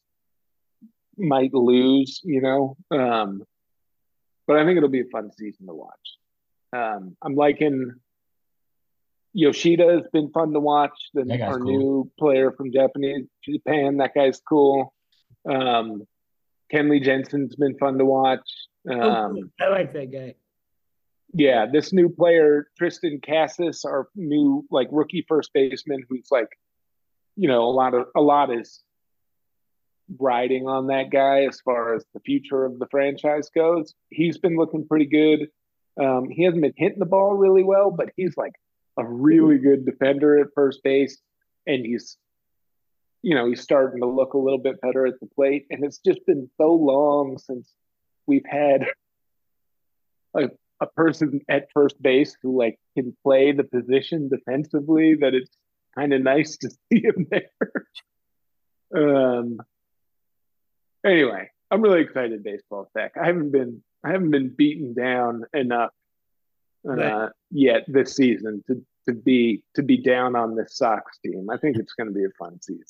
[1.18, 2.76] might lose, you know.
[2.90, 3.44] Um,
[4.46, 5.92] but I think it'll be a fun season to watch.
[6.72, 7.92] Um, I'm liking
[9.34, 10.96] Yoshida has been fun to watch.
[11.12, 11.66] The, That our cool.
[11.66, 14.94] new player from Japanese Japan, that guy's cool.
[15.48, 16.06] Um,
[16.72, 18.48] Kenley Jansen's been fun to watch.
[18.88, 20.34] Um, I like that guy.
[21.32, 26.48] yeah, this new player, Triston Casas, our new like rookie first baseman, who's like,
[27.36, 28.83] you know, a lot of a lot is
[30.18, 33.94] riding on that guy as far as the future of the franchise goes.
[34.10, 35.48] He's been looking pretty good.
[36.02, 38.54] Um, he hasn't been hitting the ball really well, but he's like
[38.98, 41.18] a really good defender at first base,
[41.66, 42.16] and he's,
[43.22, 45.66] you know, he's starting to look a little bit better at the plate.
[45.70, 47.72] And it's just been so long since
[48.26, 48.86] we've had
[50.34, 50.50] a
[50.80, 55.56] a person at first base who like can play the position defensively that it's
[55.96, 57.48] kind of nice to see him there.
[58.96, 59.58] um
[61.04, 63.12] anyway, I'm really excited baseball tech.
[63.20, 65.90] I haven't been I haven't been beaten down enough
[66.88, 67.30] uh, Right.
[67.50, 71.48] yet this season to to be to be down on this Sox team.
[71.50, 72.84] I think it's going to be a fun season.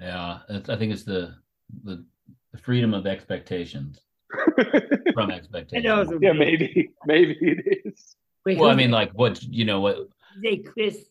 [0.00, 1.34] Yeah, it's, I think it's the,
[1.84, 2.04] the
[2.52, 4.00] the freedom of expectations
[5.14, 5.84] from I expectations.
[5.84, 6.18] know.
[6.20, 8.16] yeah, big- maybe maybe it is.
[8.44, 10.08] Wait, Well, I mean, like what you know, what
[10.42, 11.06] Say Chris.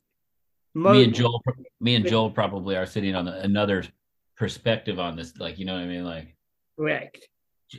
[0.75, 1.41] me and Joel,
[1.79, 3.83] me and Joel probably are sitting on another
[4.37, 5.37] perspective on this.
[5.37, 6.03] Like, you know what I mean?
[6.05, 6.35] Like,
[6.77, 7.27] Correct.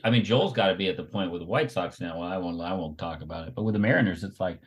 [0.02, 2.18] I mean, Joel's got to be at the point with the White Sox now.
[2.18, 3.55] Well, I won't, I won't talk about it.
[3.55, 4.61] But with the Mariners, it's like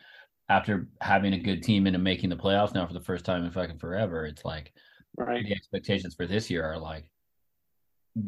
[0.49, 3.51] after having a good team and making the playoffs now for the first time in
[3.51, 4.71] fucking forever, it's like
[5.17, 5.43] Right.
[5.43, 7.09] the expectations for this year are like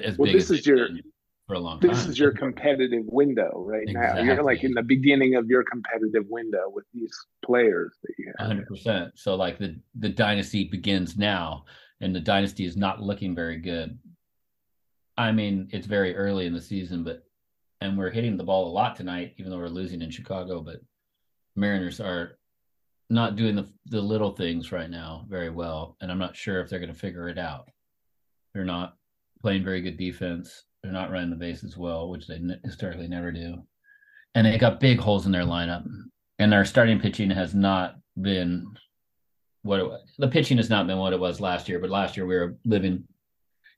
[0.03, 0.89] as Well, big this as is your-
[1.47, 2.11] for a long this time.
[2.11, 4.19] is your competitive window right now.
[4.21, 8.47] You're like in the beginning of your competitive window with these players that you have.
[8.47, 9.11] hundred percent.
[9.17, 11.65] So like the the dynasty begins now,
[12.01, 13.97] and the dynasty is not looking very good.
[15.17, 17.23] I mean, it's very early in the season, but
[17.81, 20.61] and we're hitting the ball a lot tonight, even though we're losing in Chicago.
[20.61, 20.81] But
[21.55, 22.37] Mariners are
[23.09, 26.69] not doing the the little things right now very well, and I'm not sure if
[26.69, 27.69] they're going to figure it out.
[28.53, 28.95] They're not
[29.41, 30.63] playing very good defense.
[30.83, 33.63] They're not running the bases well, which they historically never do,
[34.35, 35.85] and they got big holes in their lineup.
[36.39, 38.65] And their starting pitching has not been
[39.63, 39.91] what it.
[40.17, 42.55] The pitching has not been what it was last year, but last year we were
[42.65, 43.03] living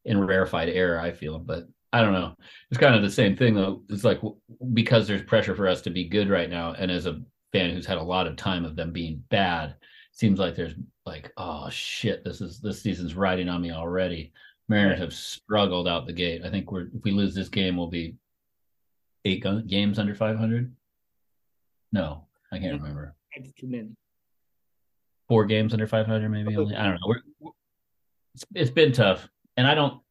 [0.06, 1.00] in rarefied air.
[1.00, 2.36] I feel, but I don't know.
[2.70, 3.84] It's kind of the same thing though.
[3.90, 4.22] It's like
[4.74, 7.22] because there's pressure for us to be good right now, and as a
[7.52, 9.76] fan who's had a lot of time of them being bad,
[10.12, 10.76] seems like there's
[11.06, 14.32] like, oh shit, this is this season's riding on me already.
[14.70, 16.44] Mariners have struggled out the gate.
[16.46, 18.16] I think we're if we lose this game, we'll be
[19.26, 20.74] eight games under 500.
[21.92, 23.16] No, I can't remember.
[23.58, 23.90] Too many.
[25.32, 26.58] Four games under 500, maybe.
[26.58, 26.76] Only.
[26.76, 27.08] I don't know.
[27.08, 27.52] We're,
[28.36, 30.02] it's, it's been tough, and I don't.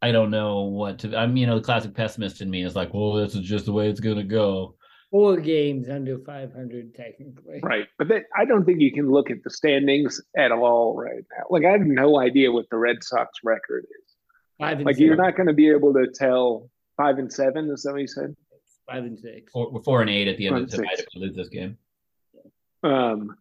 [0.00, 1.14] I don't know what to.
[1.14, 3.72] I'm, you know, the classic pessimist in me is like, well, this is just the
[3.74, 4.76] way it's gonna go.
[5.10, 7.60] Four games under 500, technically.
[7.62, 7.84] Right.
[7.98, 11.44] But then I don't think you can look at the standings at all right now.
[11.50, 14.14] Like I have no idea what the Red Sox record is.
[14.58, 15.04] Five and Like six.
[15.04, 17.68] you're not going to be able to tell five and seven.
[17.70, 18.34] Is that what you said?
[18.90, 19.52] Five and six.
[19.52, 21.50] Four, four and eight at the end of the and tonight if we lose this
[21.50, 21.76] game.
[22.86, 23.36] Um,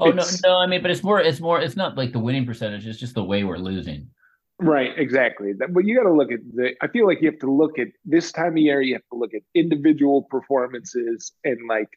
[0.00, 0.58] Oh no, no.
[0.58, 1.20] I mean, but it's more.
[1.20, 1.60] It's more.
[1.60, 2.86] It's not like the winning percentage.
[2.86, 4.10] It's just the way we're losing.
[4.58, 4.90] right.
[4.96, 5.52] Exactly.
[5.52, 6.74] But you got to look at the.
[6.82, 8.80] I feel like you have to look at this time of year.
[8.82, 11.88] You have to look at individual performances and like,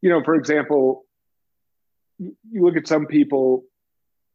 [0.00, 1.04] you know, for example,
[2.18, 3.64] you look at some people.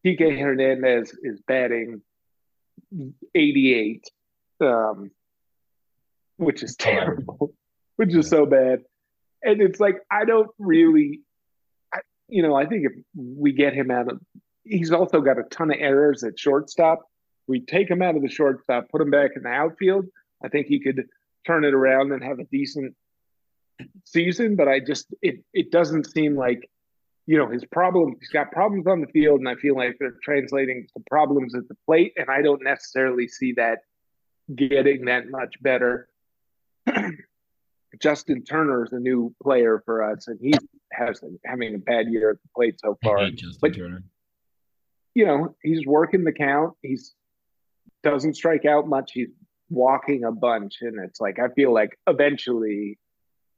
[0.06, 2.00] Kike Hernandez is batting
[3.34, 4.04] 88,
[4.62, 5.10] um,
[6.38, 7.56] which is terrible,
[7.96, 8.84] which is so bad.
[9.46, 11.22] And it's like, I don't really,
[11.94, 14.20] I, you know, I think if we get him out of,
[14.64, 17.04] he's also got a ton of errors at shortstop.
[17.48, 20.08] We take him out of the shortstop, put him back in the outfield.
[20.44, 21.08] I think he could
[21.46, 22.96] turn it around and have a decent
[24.04, 24.56] season.
[24.56, 26.68] But I just, it, it doesn't seem like,
[27.28, 30.18] you know, his problem, he's got problems on the field, and I feel like they're
[30.24, 32.14] translating to problems at the plate.
[32.18, 33.80] And I don't necessarily see that
[34.54, 36.08] getting that much better.
[38.02, 40.54] Justin Turner is a new player for us, and he
[40.92, 43.30] has having a bad year at the plate so far.
[43.32, 44.04] Justin But Turner.
[45.14, 46.74] you know, he's working the count.
[46.82, 47.14] He's
[48.04, 49.12] doesn't strike out much.
[49.14, 49.30] He's
[49.70, 53.00] walking a bunch, and it's like I feel like eventually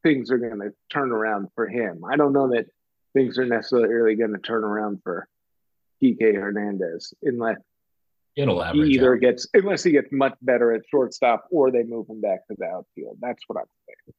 [0.04, 2.04] things are going to turn around for him.
[2.10, 2.68] I don't know that
[3.14, 5.28] things are necessarily going to turn around for
[6.02, 7.58] Kike Hernandez unless
[8.36, 9.22] It'll he either out.
[9.22, 12.66] gets unless he gets much better at shortstop or they move him back to the
[12.66, 13.18] outfield.
[13.20, 14.16] That's what I'm saying.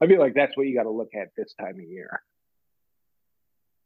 [0.00, 2.22] I feel like that's what you got to look at this time of year.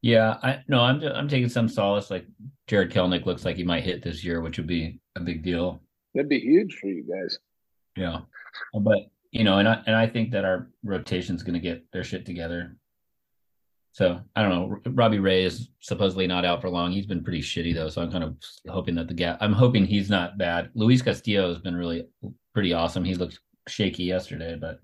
[0.03, 2.11] Yeah, I no, I'm I'm taking some solace.
[2.11, 2.27] Like
[2.67, 5.81] Jarred Kelenic looks like he might hit this year, which would be a big deal.
[6.15, 7.39] That'd be huge for you guys.
[7.97, 8.21] Yeah,
[8.75, 8.99] but
[9.31, 12.27] you know, and I and I think that our rotation's going to get their shit
[12.27, 12.77] together.
[13.93, 14.81] So I don't know.
[14.93, 16.91] Robbie Ray is supposedly not out for long.
[16.93, 18.37] He's been pretty shitty though, so I'm kind of
[18.69, 19.39] hoping that the gap.
[19.41, 20.71] I'm hoping he's not bad.
[20.75, 22.09] Luis Castillo has been really
[22.55, 23.05] pretty awesome.
[23.05, 23.39] He looked
[23.69, 24.81] shaky yesterday, but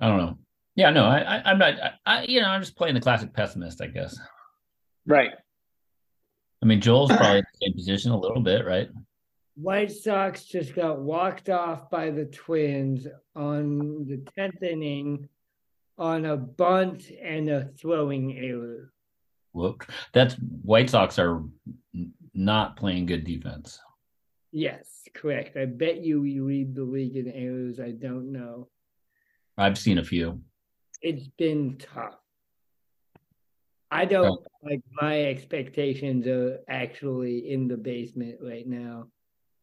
[0.00, 0.38] I don't know.
[0.76, 1.74] Yeah, no, I, I I'm not.
[1.80, 4.18] I, I you know I'm just playing the classic pessimist, I guess.
[5.06, 5.30] Right.
[6.62, 8.88] I mean, Joel's probably in the same position a little bit, right?
[9.56, 15.28] White Sox just got walked off by the Twins on the 10th inning
[15.98, 18.92] on a bunt and a throwing error.
[19.52, 19.84] Whoop.
[20.12, 21.44] That's White Sox are
[22.32, 23.78] not playing good defense.
[24.50, 25.56] Yes, correct.
[25.56, 27.78] I bet you we lead the league in errors.
[27.78, 28.68] I don't know.
[29.56, 30.40] I've seen a few.
[31.00, 32.14] It's been tough.
[33.90, 39.08] I don't like my expectations are actually in the basement right now.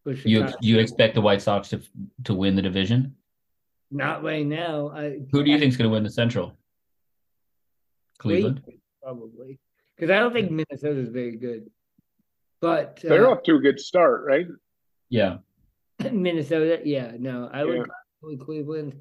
[0.05, 1.81] You you expect the White Sox to
[2.23, 3.15] to win the division?
[3.91, 4.89] Not right now.
[4.95, 6.57] I, Who do you think is going to win the Central?
[8.17, 8.61] Cleveland.
[9.03, 9.59] probably
[9.95, 11.69] because I don't think Minnesota's very good.
[12.61, 14.45] But They're uh, off to a good start, right?
[15.09, 15.37] Yeah.
[16.11, 17.83] Minnesota, yeah, no, I would Yeah.
[18.21, 18.95] go with Cleveland.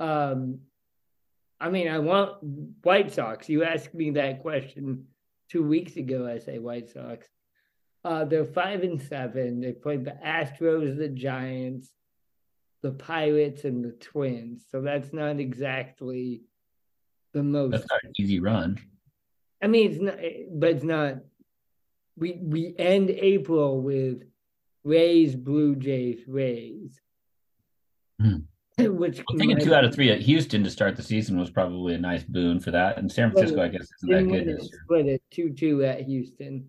[0.00, 0.60] Um,
[1.60, 2.42] I mean, I want
[2.82, 3.48] White Sox.
[3.48, 5.06] You asked me that question
[5.50, 6.26] two weeks ago.
[6.26, 7.28] I say White Sox.
[8.02, 9.60] Uh, they're five and seven.
[9.60, 11.90] They played the Astros, the Giants,
[12.82, 14.64] the Pirates, and the Twins.
[14.70, 16.42] So that's not exactly
[17.34, 17.72] the most.
[17.72, 18.78] That's not an easy run.
[19.62, 20.16] I mean, it's not,
[20.50, 21.16] but it's not.
[22.16, 24.22] We we end April with
[24.82, 26.98] Rays, Blue Jays, Rays,
[28.18, 28.38] Hmm.
[28.78, 31.94] which Well, taking two out of three at Houston to start the season was probably
[31.94, 32.98] a nice boon for that.
[32.98, 36.68] And San Francisco, I guess, isn't that good split it two two at Houston.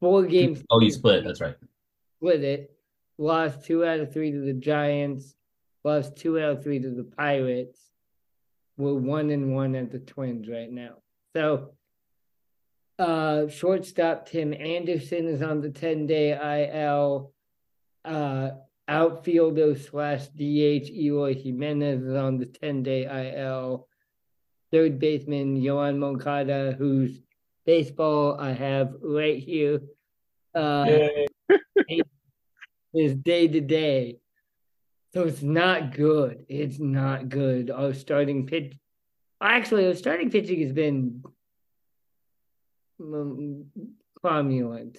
[0.00, 0.62] Four games.
[0.70, 1.24] Oh, you split.
[1.24, 1.56] That's right.
[2.18, 2.76] Split it.
[3.18, 5.34] Lost two out of three to the Giants.
[5.84, 7.78] Lost two out of three to the Pirates.
[8.78, 10.94] We're one and one at the Twins right now.
[11.34, 11.72] So,
[12.98, 17.32] uh, shortstop Tim Anderson is on the ten day IL.
[18.04, 18.50] Uh,
[18.90, 23.86] outfielder slash DH Eloy Jimenez is on the ten day IL.
[24.72, 27.20] Third baseman Yoán Moncada, whose
[27.64, 29.80] baseball I have right here.
[30.54, 30.86] Uh,
[32.94, 34.18] is day to day.
[35.14, 36.46] So it's not good.
[36.48, 37.70] It's not good.
[37.70, 38.74] Our starting pitch,
[39.40, 41.22] actually, our starting pitching has been
[43.00, 43.66] um,
[44.22, 44.98] cromulent.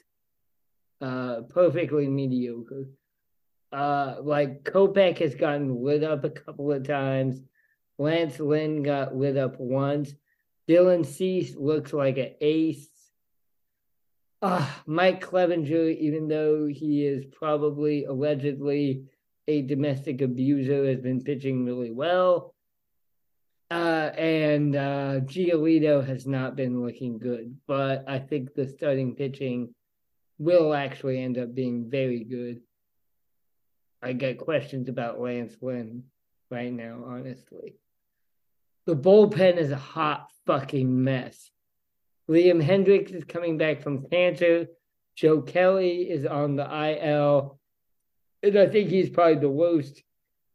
[1.01, 2.85] uh, perfectly mediocre.
[3.71, 7.41] Uh, like Kopech has gotten lit up a couple of times.
[7.97, 10.13] Lance Lynn got lit up once.
[10.67, 12.87] Dylan Cease looks like an ace.
[14.41, 19.05] Uh, Mike Clevinger, even though he is probably allegedly
[19.47, 22.55] a domestic abuser, has been pitching really well.
[23.69, 29.73] Uh, and uh, Giolito has not been looking good, but I think the starting pitching
[30.37, 32.61] will actually end up being very good.
[34.01, 36.03] I get questions about Lance Lynn
[36.49, 37.75] right now, honestly.
[38.85, 41.51] The bullpen is a hot fucking mess.
[42.29, 44.67] Liam Hendriks is coming back from cancer.
[45.15, 47.59] Joe Kelly is on the IL.
[48.41, 50.01] And I think he's probably the worst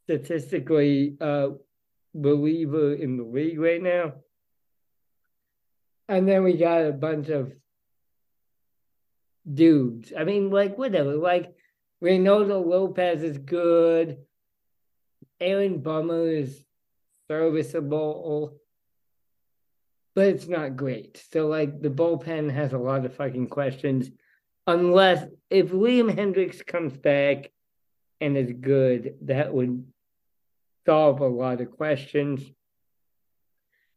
[0.04, 1.50] statistically uh,
[2.14, 4.14] believer in the league right now.
[6.08, 7.52] And then we got a bunch of
[9.52, 10.12] dudes.
[10.16, 11.14] I mean, like, whatever.
[11.16, 11.55] Like,
[12.02, 14.18] Reynaldo Lopez is good.
[15.40, 16.62] Aaron Bummer is
[17.28, 18.58] serviceable,
[20.14, 21.22] but it's not great.
[21.32, 24.10] So, like, the bullpen has a lot of fucking questions.
[24.66, 27.50] Unless if Liam Hendriks comes back
[28.20, 29.84] and is good, that would
[30.86, 32.42] solve a lot of questions.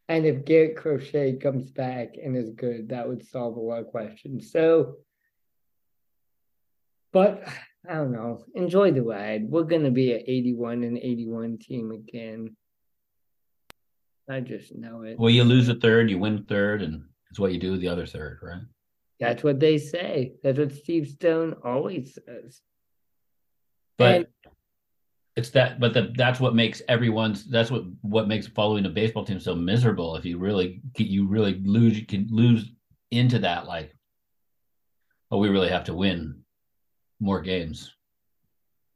[0.07, 3.87] And if Garrett Crochet comes back and is good, that would solve a lot of
[3.87, 4.51] questions.
[4.51, 4.97] So,
[7.11, 7.47] but
[7.89, 8.45] I don't know.
[8.53, 9.49] Enjoy the ride.
[9.49, 12.55] We're gonna be an 81 and 81 team again.
[14.29, 15.17] I just know it.
[15.17, 17.87] Well, you lose a third, you win third, and it's what you do with the
[17.87, 18.61] other third, right?
[19.19, 20.33] That's what they say.
[20.43, 22.61] That's what Steve Stone always says.
[23.97, 24.27] But And-
[25.35, 27.45] it's that, but the, that's what makes everyone's.
[27.45, 30.15] That's what what makes following a baseball team so miserable.
[30.15, 32.71] If you really you really lose, you can lose
[33.09, 33.65] into that.
[33.65, 33.95] Like,
[35.31, 36.43] oh, we really have to win
[37.19, 37.93] more games.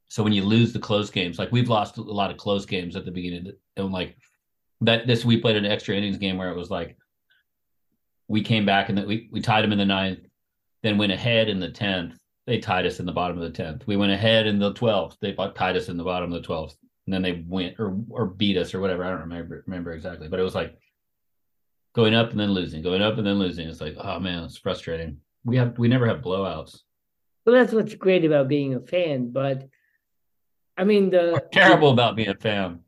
[0.07, 2.95] So when you lose the close games, like we've lost a lot of close games
[2.95, 4.15] at the beginning, and like
[4.81, 6.97] that this we played an extra innings game where it was like
[8.27, 10.19] we came back and we we tied them in the ninth,
[10.83, 12.19] then went ahead in the tenth.
[12.45, 13.87] They tied us in the bottom of the tenth.
[13.87, 15.17] We went ahead in the twelfth.
[15.21, 18.25] They tied us in the bottom of the twelfth, and then they went or or
[18.27, 19.03] beat us or whatever.
[19.03, 20.77] I don't remember remember exactly, but it was like
[21.93, 23.67] going up and then losing, going up and then losing.
[23.67, 25.17] It's like, oh man, it's frustrating.
[25.45, 26.81] We have we never have blowouts.
[27.45, 29.31] Well, that's what's great about being a fan.
[29.31, 29.67] But
[30.77, 32.79] I mean, the Terrible about being a fan.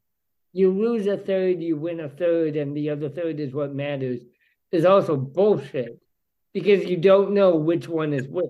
[0.53, 4.21] you lose a third, you win a third, and the other third is what matters.
[4.71, 6.01] Is also bullshit
[6.53, 8.49] because you don't know which one is which.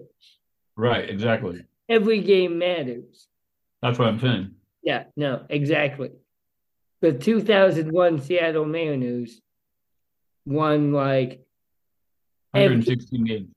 [0.76, 1.64] Right, exactly.
[1.88, 3.28] Every game matters.
[3.82, 4.51] That's what I'm saying.
[4.82, 6.12] Yeah, no, exactly.
[7.01, 9.39] The 2001 Seattle Mariners
[10.45, 11.45] won like
[12.53, 13.49] every, 116 games.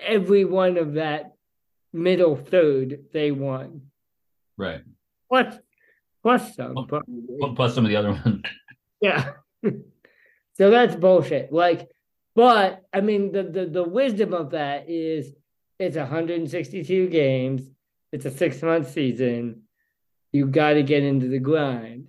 [0.00, 1.34] every one of that
[1.92, 3.82] middle third they won.
[4.56, 4.82] Right.
[5.28, 5.54] Plus,
[6.22, 6.86] plus some.
[6.86, 7.54] Probably.
[7.54, 8.42] Plus some of the other ones.
[9.00, 9.34] Yeah.
[9.62, 11.52] so that's bullshit.
[11.52, 11.88] Like,
[12.34, 15.32] but I mean, the, the the wisdom of that is
[15.78, 17.62] it's 162 games.
[18.10, 19.62] It's a six month season.
[20.32, 22.08] You got to get into the grind.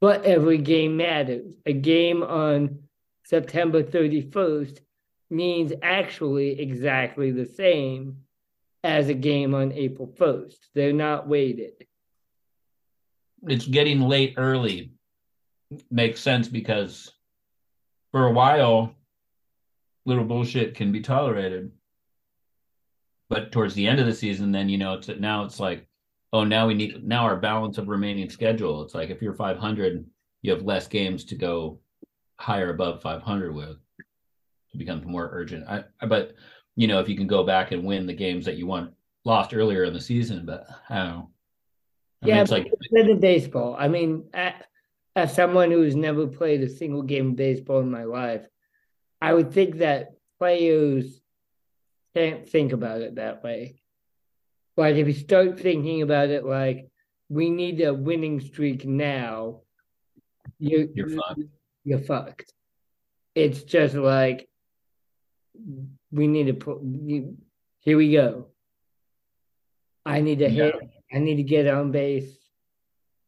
[0.00, 1.54] But every game matters.
[1.64, 2.80] A game on
[3.24, 4.80] September 31st
[5.30, 8.18] means actually exactly the same
[8.86, 10.56] as a game on April 1st.
[10.74, 11.72] They're not weighted.
[13.48, 14.92] It's getting late early.
[15.90, 17.10] Makes sense because
[18.12, 18.94] for a while,
[20.04, 21.72] little bullshit can be tolerated.
[23.28, 25.88] But towards the end of the season, then you know it's now it's like,
[26.32, 28.82] oh, now we need now our balance of remaining schedule.
[28.82, 30.06] It's like if you're 500,
[30.42, 31.80] you have less games to go
[32.38, 33.78] higher above 500 with.
[34.72, 35.64] It becomes more urgent.
[35.68, 36.34] I, I but
[36.76, 38.92] you know if you can go back and win the games that you won
[39.24, 41.30] lost earlier in the season, but I don't know.
[42.22, 43.76] I mean, yeah, it's but like it's of baseball.
[43.78, 44.24] I mean,
[45.16, 48.46] as someone who's never played a single game of baseball in my life,
[49.20, 51.20] I would think that players
[52.14, 53.80] can't think about it that way.
[54.76, 56.88] Like if you start thinking about it like
[57.28, 59.62] we need a winning streak now,
[60.58, 61.40] you You're fucked.
[61.84, 62.52] You're fucked.
[63.34, 64.48] It's just like
[66.10, 66.82] we need to put.
[66.82, 67.36] You,
[67.80, 68.46] here we go.
[70.04, 70.64] I need to Yeah.
[70.64, 70.74] hit.
[71.12, 72.36] I need to get on base.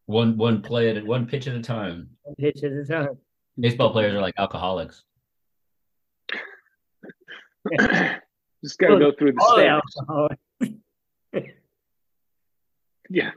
[0.06, 2.10] one one play at one pitch at a time.
[2.22, 3.18] one Pitch at a time.
[3.58, 5.02] Baseball players are like alcoholics.
[8.64, 9.96] Just got to go through the steps.
[10.60, 11.40] yeah.
[13.10, 13.30] Yeah.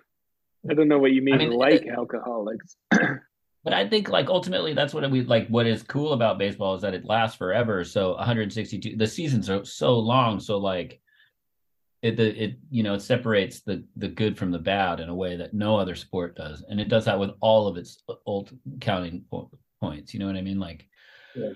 [0.70, 2.76] I don't know what you mean, I mean, like it- alcoholics.
[3.64, 5.48] But I think like ultimately that's what we like.
[5.48, 7.84] What is cool about baseball is that it lasts forever.
[7.84, 8.96] So 162.
[8.98, 10.40] The seasons are so long.
[10.40, 11.00] So like,
[12.02, 15.16] it the it you know it separates the the good from the bad in a
[15.16, 18.52] way that no other sport does, and it does that with all of its old
[18.80, 20.12] counting po- points.
[20.12, 20.60] You know what I mean?
[20.60, 20.88] Like
[21.36, 21.52] Yeah.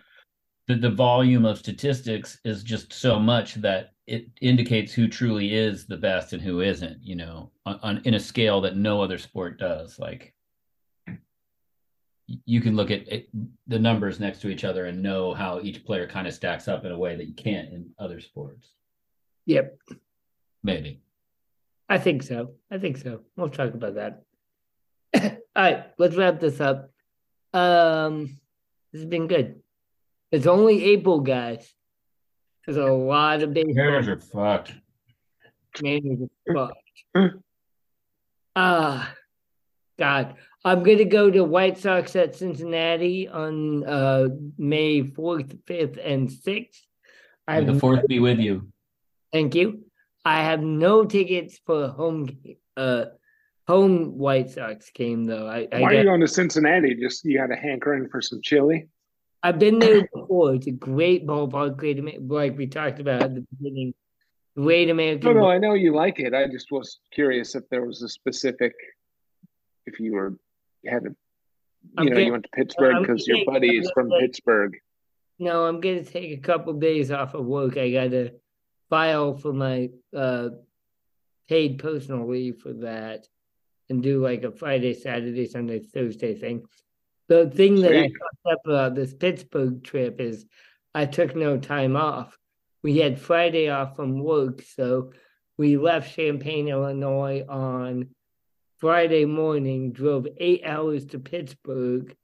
[0.67, 5.87] the the volume of statistics is just so much that it indicates who truly is
[5.87, 7.01] the best and who isn't.
[7.01, 9.97] You know, on, on in a scale that no other sport does.
[9.97, 10.34] Like
[12.27, 13.29] you can look at it,
[13.67, 16.85] the numbers next to each other and know how each player kind of stacks up
[16.85, 18.69] in a way that you can't in other sports.
[19.45, 19.77] Yep,
[20.65, 20.99] Maybe.
[21.87, 22.53] I think so.
[22.71, 23.21] I think so.
[23.37, 24.23] We'll talk about that.
[25.55, 26.89] All right, let's wrap this up.
[27.53, 28.39] Um,
[28.91, 29.61] this has been good.
[30.31, 31.71] It's only April, guys.
[32.65, 33.75] There's a lot of baseball.
[33.75, 34.73] Bears are fucked.
[35.83, 36.55] Man, is
[37.13, 37.35] fucked.
[38.55, 39.13] Ah,
[39.99, 40.35] God.
[40.65, 46.81] I'm gonna go to White Sox at Cincinnati on uh May fourth, fifth, and sixth.
[47.47, 48.69] I May the have fourth be with you.
[49.31, 49.85] Thank you.
[50.25, 52.35] I have no tickets for home
[52.75, 53.05] uh
[53.67, 55.47] home White Sox game though.
[55.47, 56.95] I, I Why are you going to Cincinnati?
[56.95, 58.87] Just you had a hankering for some chili.
[59.43, 60.55] I've been there before.
[60.55, 63.93] It's a great ballpark, great like we talked about at the beginning.
[64.55, 65.35] Great American.
[65.35, 66.33] No, no, I know you like it.
[66.33, 68.73] I just was curious if there was a specific,
[69.85, 70.33] if you were
[70.89, 71.03] had
[71.97, 74.77] I'm you know, getting- you went to Pittsburgh I'm because your buddy is from Pittsburgh.
[75.37, 77.77] No, I'm gonna take a couple days off of work.
[77.77, 78.33] I gotta
[78.89, 80.49] file for my uh
[81.47, 83.27] paid personal leave for that
[83.89, 86.65] and do like a Friday, Saturday, Sunday, Thursday thing.
[87.27, 90.45] The thing that I fucked up about this Pittsburgh trip is
[90.93, 92.37] I took no time off.
[92.83, 95.11] We had Friday off from work, so
[95.57, 98.09] we left Champaign, Illinois on
[98.77, 102.15] Friday morning, drove eight hours to Pittsburgh,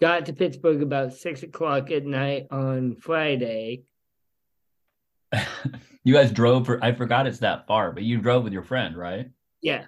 [0.00, 3.84] got to Pittsburgh about six o'clock at night on Friday.
[6.04, 8.96] you guys drove for I forgot it's that far, but you drove with your friend,
[8.96, 9.28] right?
[9.62, 9.86] Yeah,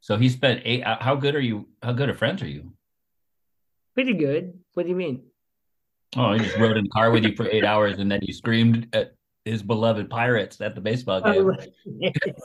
[0.00, 2.72] So he spent eight uh, how good are you how good of friends are you?
[3.94, 4.58] pretty good.
[4.72, 5.24] What do you mean?
[6.16, 8.32] Oh, he just rode in the car with you for eight hours and then you
[8.32, 9.14] screamed at
[9.44, 11.50] his beloved pirates at the baseball game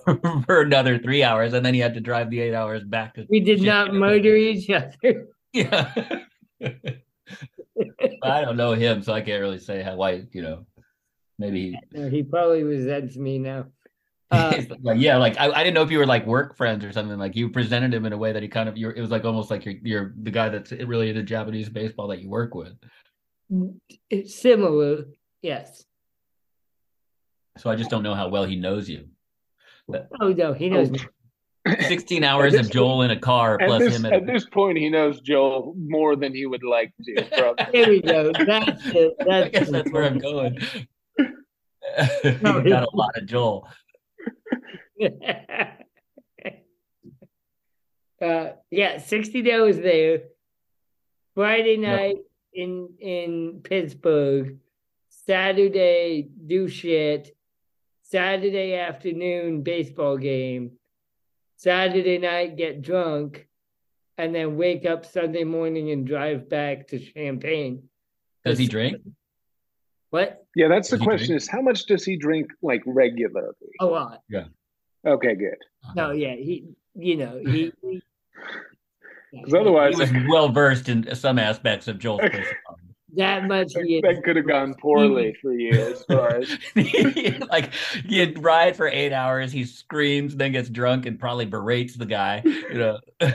[0.08, 3.14] Oh, for another three hours, and then he had to drive the eight hours back
[3.16, 5.28] to we did not murder each other.
[5.54, 5.92] Yeah.
[8.22, 10.66] I don't know him, so I can't really say how why, you know,
[11.40, 13.68] maybe No, he probably resents me now.
[14.30, 16.92] Uh, like yeah, like I, I didn't know if you were like work friends or
[16.92, 17.18] something.
[17.18, 19.24] Like you presented him in a way that he kind of you're it was like
[19.24, 22.74] almost like you're you're the guy that's really into Japanese baseball that you work with.
[24.10, 25.06] it's similar,
[25.42, 25.86] yes.
[27.58, 29.08] So I just don't know how well he knows you.
[30.22, 31.00] Oh no, he knows me.
[31.82, 34.78] Sixteen hours of Joel in a car At plus this, him at at this point,
[34.78, 37.24] he knows Joel more than he would like to.
[37.38, 38.32] From There we go.
[38.32, 39.14] That's it.
[39.20, 40.58] I That's guess that's where I'm going.
[41.20, 41.26] No,
[42.24, 43.68] you got a lot of Joel.
[48.22, 50.24] uh, yeah, sixty days there.
[51.36, 52.18] Friday night
[52.54, 54.58] in in Pittsburgh.
[55.10, 57.37] Saturday do shit.
[58.10, 60.72] Saturday afternoon baseball game.
[61.58, 63.48] Saturday night get drunk,
[64.18, 67.84] and then wake up Sunday morning and drive back to Champaign.
[68.46, 68.98] Does he drink?
[70.12, 70.46] What?
[70.56, 71.42] yeah, that's the Does he question: drink?
[71.42, 73.54] is how much does he drink like regularly?
[73.82, 74.22] A lot.
[74.30, 74.46] Yeah.
[75.06, 75.58] Okay, good.
[75.96, 76.66] No, yeah, he,
[76.96, 77.72] you know, he.
[77.82, 78.02] he
[79.30, 82.87] Because otherwise, He was well versed in some aspects of Joel's personality.
[83.18, 86.58] That much he that could have gone poorly for you as far as
[87.50, 87.72] like
[88.06, 92.42] you ride for eight hours, he screams, then gets drunk and probably berates the guy.
[92.46, 93.00] You know,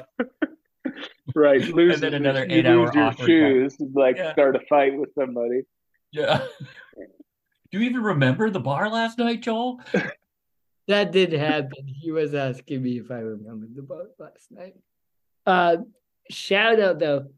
[1.34, 1.60] right.
[1.68, 4.32] Lose then another you eight-hour lose your shoes, and, like Yeah.
[4.32, 5.62] start a fight with somebody.
[6.10, 6.46] yeah.
[7.70, 9.80] Do you even remember the bar last night, Joel?
[10.88, 11.86] That did happen.
[11.86, 14.74] He was asking me if I remembered the bar last night.
[15.46, 15.78] Uh,
[16.28, 17.28] shout out though.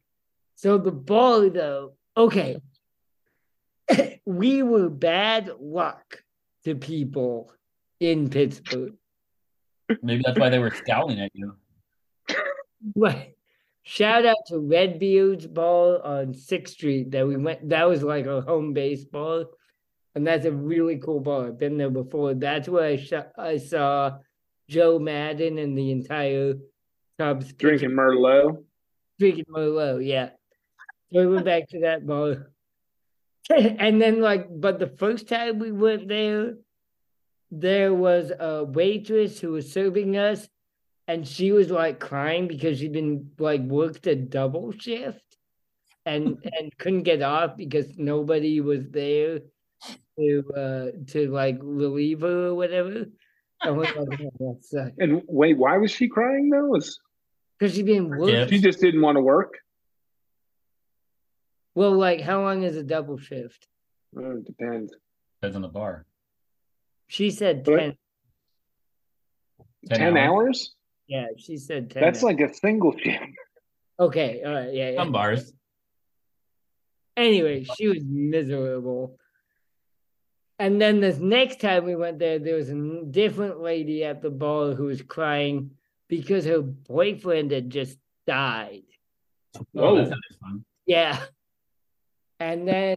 [0.56, 2.56] So the ball though, okay.
[4.26, 6.22] we were bad luck
[6.64, 7.52] to people
[8.00, 8.94] in Pittsburgh.
[10.02, 11.54] Maybe that's why they were scowling at you.
[12.96, 13.34] Right.
[13.82, 17.68] Shout out to Redbeard's ball on Sixth Street that we went.
[17.68, 19.44] That was like a home base ball,
[20.14, 21.46] and that's a really cool ball.
[21.46, 22.32] I've been there before.
[22.32, 24.18] That's where I sh- I saw
[24.70, 26.54] Joe Maddon and the entire
[27.18, 28.64] Cubs pitch- Drinking Merlot.
[29.18, 30.04] drinking Merlot.
[30.06, 30.34] Yeah, so
[31.14, 32.36] we went back to that ball,
[33.54, 36.54] and then like, but the first time we went there,
[37.50, 40.48] there was a waitress who was serving us
[41.06, 45.22] and she was like crying because she'd been like worked a double shift
[46.06, 49.40] and and couldn't get off because nobody was there
[50.18, 53.06] to uh to like relieve her or whatever
[53.62, 56.66] Because And wait, why was she crying though?
[56.66, 56.98] Was
[57.60, 58.18] cuz she's been Yeah.
[58.18, 58.48] working.
[58.48, 59.54] she just didn't want to work?
[61.74, 63.66] Well, like, how long is a double shift?
[64.16, 64.94] Oh, it depends.
[65.40, 66.06] Depends on the bar.
[67.08, 67.96] She said But- 10.
[69.90, 70.28] 10 Ten, hours?
[70.28, 70.74] hours?
[71.06, 72.02] Yeah, she said 10.
[72.02, 73.24] That's like a single shift.
[74.00, 74.96] okay, all right, yeah, yeah.
[74.98, 75.52] Some bars.
[77.16, 79.18] Anyway, she was miserable.
[80.58, 84.22] And then this next time we went there, there was a n- different lady at
[84.22, 85.72] the bar who was crying
[86.08, 88.82] because her boyfriend had just died.
[89.56, 89.94] Oh, Whoa.
[89.96, 90.04] that oh.
[90.10, 90.64] sounds fun.
[90.86, 91.20] Yeah.
[92.40, 92.96] And then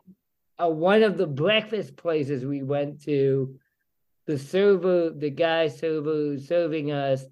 [0.62, 3.58] uh, one of the breakfast places we went to,
[4.26, 7.24] the server, the guy server serving us,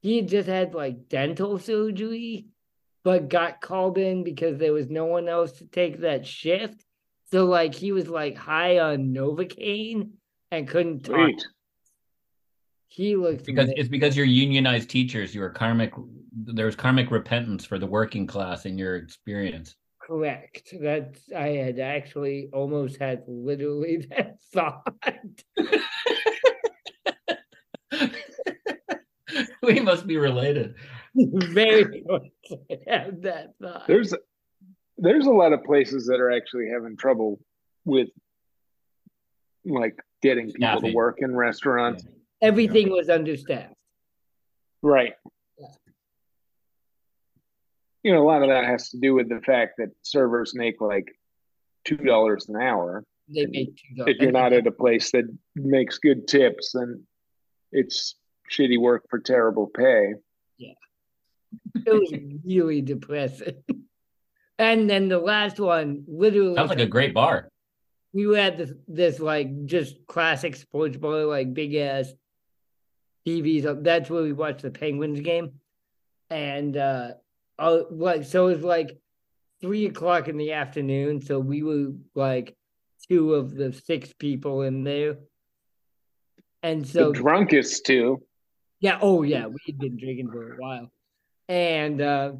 [0.00, 2.46] he just had like dental surgery,
[3.04, 6.84] but got called in because there was no one else to take that shift.
[7.30, 10.10] So like he was like high on Novocaine
[10.50, 11.16] and couldn't talk.
[11.16, 11.46] Sweet.
[12.88, 15.34] He looked Because ama- it's because you're unionized teachers.
[15.34, 15.94] You are karmic.
[16.34, 19.76] There's karmic repentance for the working class in your experience.
[20.02, 20.74] Correct.
[20.80, 24.86] That's I had actually almost had literally that thought.
[29.62, 30.74] we must be related.
[31.14, 32.22] Very much
[32.70, 33.86] I had that thought.
[33.86, 34.14] There's
[34.98, 37.40] there's a lot of places that are actually having trouble
[37.84, 38.08] with
[39.64, 40.90] like getting people Staffing.
[40.90, 42.04] to work in restaurants.
[42.40, 43.74] Everything was understaffed.
[44.82, 45.14] Right.
[48.02, 48.10] Yeah.
[48.10, 50.80] You know, a lot of that has to do with the fact that servers make
[50.80, 51.06] like
[51.84, 53.04] two dollars an hour.
[53.28, 54.14] They make two dollars.
[54.16, 55.24] If you're not at a place that
[55.54, 57.04] makes good tips, then
[57.70, 58.16] it's
[58.50, 60.14] shitty work for terrible pay.
[60.58, 60.74] Yeah,
[61.86, 62.12] it was
[62.44, 63.62] really depressing.
[64.58, 67.48] And then the last one, literally, Sounds like a great bar.
[68.12, 72.12] we had this this like just classic sports bar, like big ass
[73.26, 73.82] TVs.
[73.82, 75.52] That's where we watched the Penguins game,
[76.30, 77.12] and uh,
[77.58, 78.98] uh, like so it was like
[79.60, 81.22] three o'clock in the afternoon.
[81.22, 82.56] So we were like
[83.08, 85.16] two of the six people in there,
[86.62, 88.22] and so the drunkest too.
[88.80, 90.92] Yeah, oh yeah, we had been drinking for a while.
[91.48, 92.32] And uh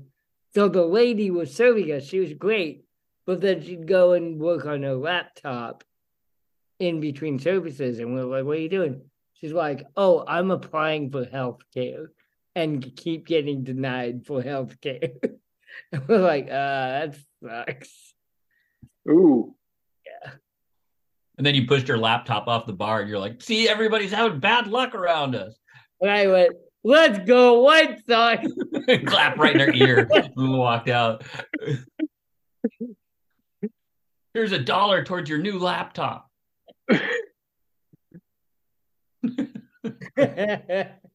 [0.55, 2.85] so the lady was serving us, she was great,
[3.27, 5.85] but then she'd go and work on her laptop
[6.79, 9.03] in between services and we're like, What are you doing?
[9.35, 12.11] She's like, Oh, I'm applying for health care
[12.55, 15.11] and keep getting denied for health care.
[16.09, 18.15] we're like, uh, that sucks.
[19.09, 19.55] Ooh.
[20.07, 20.33] Yeah.
[21.39, 24.41] And then you pushed your laptop off the bar and you're like, see, everybody's having
[24.41, 25.59] bad luck around us.
[26.01, 26.53] And I went,
[26.85, 28.45] Let's go, White Sox.
[29.07, 30.09] Clap right in her ear.
[30.37, 31.25] We walked out.
[34.35, 36.29] Here's a dollar towards your new laptop.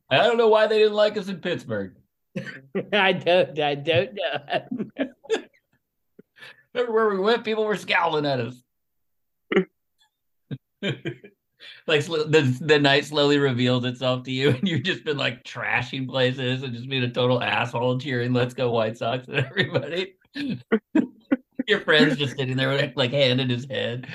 [0.09, 1.95] I don't know why they didn't like us in Pittsburgh.
[2.93, 4.79] I don't I don't know.
[6.75, 8.61] Everywhere we went, people were scowling at us.
[11.88, 16.07] like the the night slowly reveals itself to you, and you've just been like trashing
[16.07, 20.15] places and just being a total asshole, cheering "Let's go White Sox" and everybody.
[21.67, 24.07] Your friend's just sitting there with like hand in his head.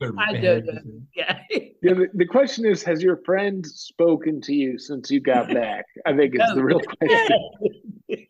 [0.00, 1.06] I don't.
[1.14, 1.38] Yeah.
[1.80, 5.84] Yeah, the, the question is, has your friend spoken to you since you got back?
[6.04, 8.26] I think it's the real question.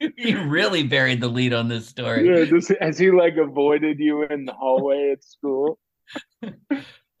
[0.16, 2.26] you really buried the lead on this story.
[2.26, 5.78] Yeah, this, has he like avoided you in the hallway at school?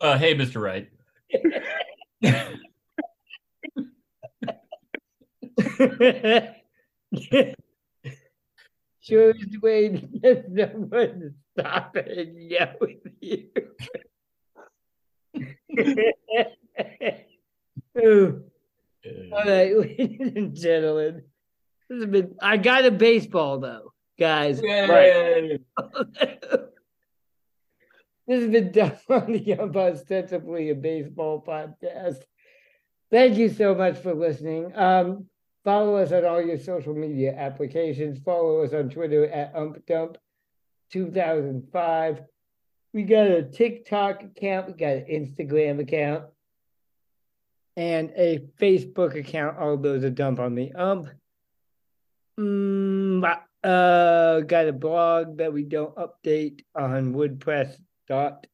[0.00, 0.60] Uh, hey, Mr.
[0.60, 0.88] Wright.
[9.00, 13.48] sure is way to get someone to stop it and yell with you.
[17.98, 18.44] Ooh.
[19.32, 21.22] All right, ladies and gentlemen.
[21.88, 24.60] This has been I got a baseball though, guys.
[24.62, 25.58] Yay.
[28.28, 32.22] This has been done on the Ump ostensibly a baseball podcast.
[33.10, 34.70] Thank you so much for listening.
[34.76, 35.26] Um,
[35.64, 38.20] follow us on all your social media applications.
[38.24, 39.52] Follow us on Twitter at
[40.94, 42.24] UmpDump2005.
[42.92, 46.24] We got a TikTok account, we got an Instagram account,
[47.76, 49.58] and a Facebook account.
[49.58, 51.08] All those are dump on the ump.
[52.38, 53.24] Mm,
[53.64, 57.76] uh, got a blog that we don't update on WordPress
[58.08, 58.46] dot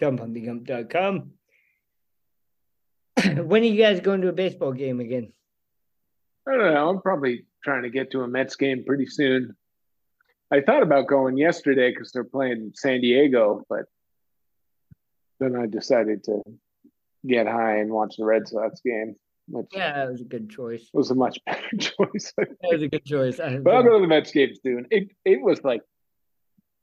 [0.00, 1.32] dumpontheump.com.
[3.46, 5.32] when are you guys going to a baseball game again?
[6.48, 6.88] I don't know.
[6.88, 9.54] I'm probably trying to get to a Mets game pretty soon.
[10.52, 13.86] I thought about going yesterday because they're playing San Diego, but
[15.40, 16.42] then I decided to
[17.26, 19.16] get high and watch the Red Sox game,
[19.48, 20.82] which Yeah, that was a good choice.
[20.82, 22.34] It was a much better choice.
[22.38, 23.40] I That was a good choice.
[23.40, 24.86] I But I'll go to the Mets game soon.
[24.90, 25.80] It it was like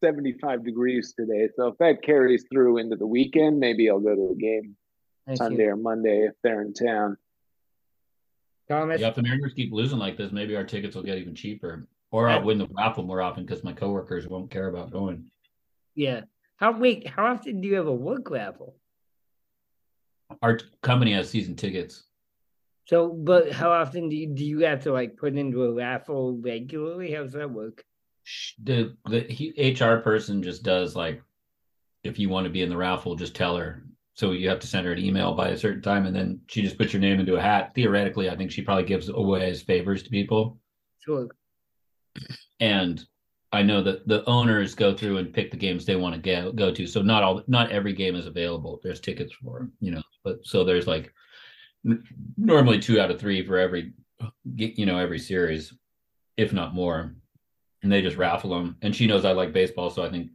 [0.04, 1.50] 75 degrees today.
[1.56, 4.78] So if that carries through into the weekend, maybe I'll go to a game
[5.28, 5.74] Thank Sunday you.
[5.74, 7.18] or Monday if they're in town.
[8.68, 9.00] Thomas.
[9.00, 11.88] Yeah, if the Mariners keep losing like this, maybe our tickets will get even cheaper.
[12.11, 15.30] Or I'll win the raffle more often because my coworkers won't care about going.
[15.94, 16.22] Yeah.
[16.57, 17.07] How wait?
[17.07, 18.76] How often do you have a work raffle?
[20.41, 22.03] Our company has season tickets.
[22.86, 26.38] So, but how often do you, do you have to like put into a raffle
[26.41, 27.14] regularly?
[27.14, 27.84] How's that work?
[28.64, 31.22] The the he, HR person just does like,
[32.03, 33.84] if you want to be in the raffle, just tell her.
[34.15, 36.61] So you have to send her an email by a certain time, and then she
[36.61, 37.73] just puts your name into a hat.
[37.76, 40.60] Theoretically, I think she probably gives away as favors to people.
[40.99, 41.30] Sure.
[42.60, 43.03] And
[43.52, 46.52] I know that the owners go through and pick the games they want to go
[46.52, 46.86] go to.
[46.86, 48.80] So not all, not every game is available.
[48.84, 51.11] There's tickets for, you know, but so there's like
[51.86, 52.03] n-
[52.38, 53.94] normally two out of three for every,
[54.56, 55.73] you know, every series,
[56.38, 57.15] if not more.
[57.81, 58.76] And they just raffle them.
[58.81, 60.30] And she knows I like baseball, so I think,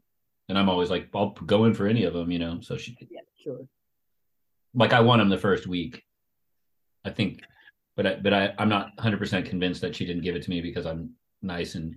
[0.48, 2.60] and I'm always like, I'll go in for any of them, you know.
[2.62, 3.20] So she, Yeah.
[3.42, 3.60] Sure.
[4.74, 6.02] like, I won them the first week,
[7.04, 7.42] I think,
[7.96, 10.50] but I, but I, I'm not 100 percent convinced that she didn't give it to
[10.50, 11.10] me because I'm
[11.44, 11.94] nice and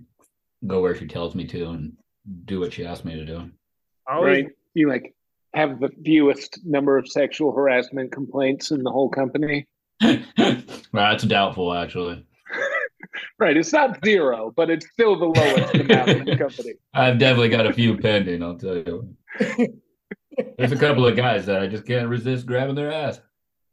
[0.66, 1.92] go where she tells me to and
[2.44, 3.50] do what she asked me to do.
[4.06, 4.52] Always, Right?
[4.74, 5.14] You like
[5.54, 9.66] have the fewest number of sexual harassment complaints in the whole company.
[10.02, 10.22] well,
[10.92, 12.24] That's doubtful, actually.
[13.40, 13.56] Right.
[13.56, 16.74] It's not zero, but it's still the lowest amount in the company.
[16.92, 18.42] I've definitely got a few pending.
[18.42, 19.16] I'll tell you.
[20.56, 23.20] There's a couple of guys that I just can't resist grabbing their ass.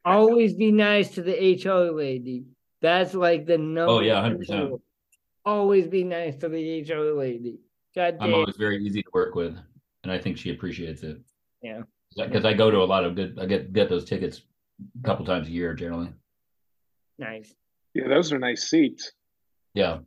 [0.03, 2.45] always be nice to the HR lady.
[2.81, 3.91] That's like the number.
[3.91, 4.79] Oh, yeah, 100%.
[5.45, 5.55] Rule.
[5.55, 7.59] Always be nice to the HR lady.
[7.95, 8.39] God I'm damn.
[8.39, 9.57] always very easy to work with,
[10.03, 11.19] and I think she appreciates it.
[11.61, 11.81] Yeah.
[12.15, 13.37] Because I go to a lot of good.
[13.39, 14.41] I get get those tickets
[15.03, 16.09] a couple times a year generally.
[17.17, 17.53] Nice.
[17.93, 19.11] Yeah, those are nice seats.
[19.73, 19.99] Yeah.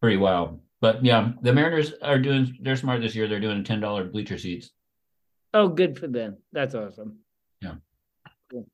[0.00, 0.60] Pretty wild.
[0.80, 3.28] But yeah, the Mariners are doing they're smart this year.
[3.28, 4.70] They're doing ten dollar bleacher seats.
[5.54, 6.36] Oh, good for them.
[6.52, 7.18] That's awesome.
[7.62, 7.74] Yeah.
[8.50, 8.66] Cool.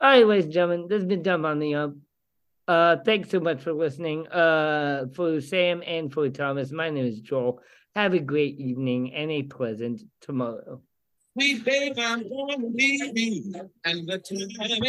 [0.00, 1.98] All right, ladies and gentlemen, this has been Dump on the Ump.
[2.72, 4.26] Uh, thanks so much for listening.
[4.28, 7.60] Uh, for Sam and for Thomas, my name is Joel.
[7.94, 10.80] Have a great evening and a pleasant tomorrow.
[11.36, 14.18] Babe, I'm to leave you, and the
[14.56, 14.80] time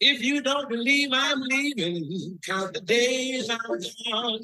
[0.00, 3.78] If you don't believe I'm leaving, count the days I'm
[4.10, 4.40] gone.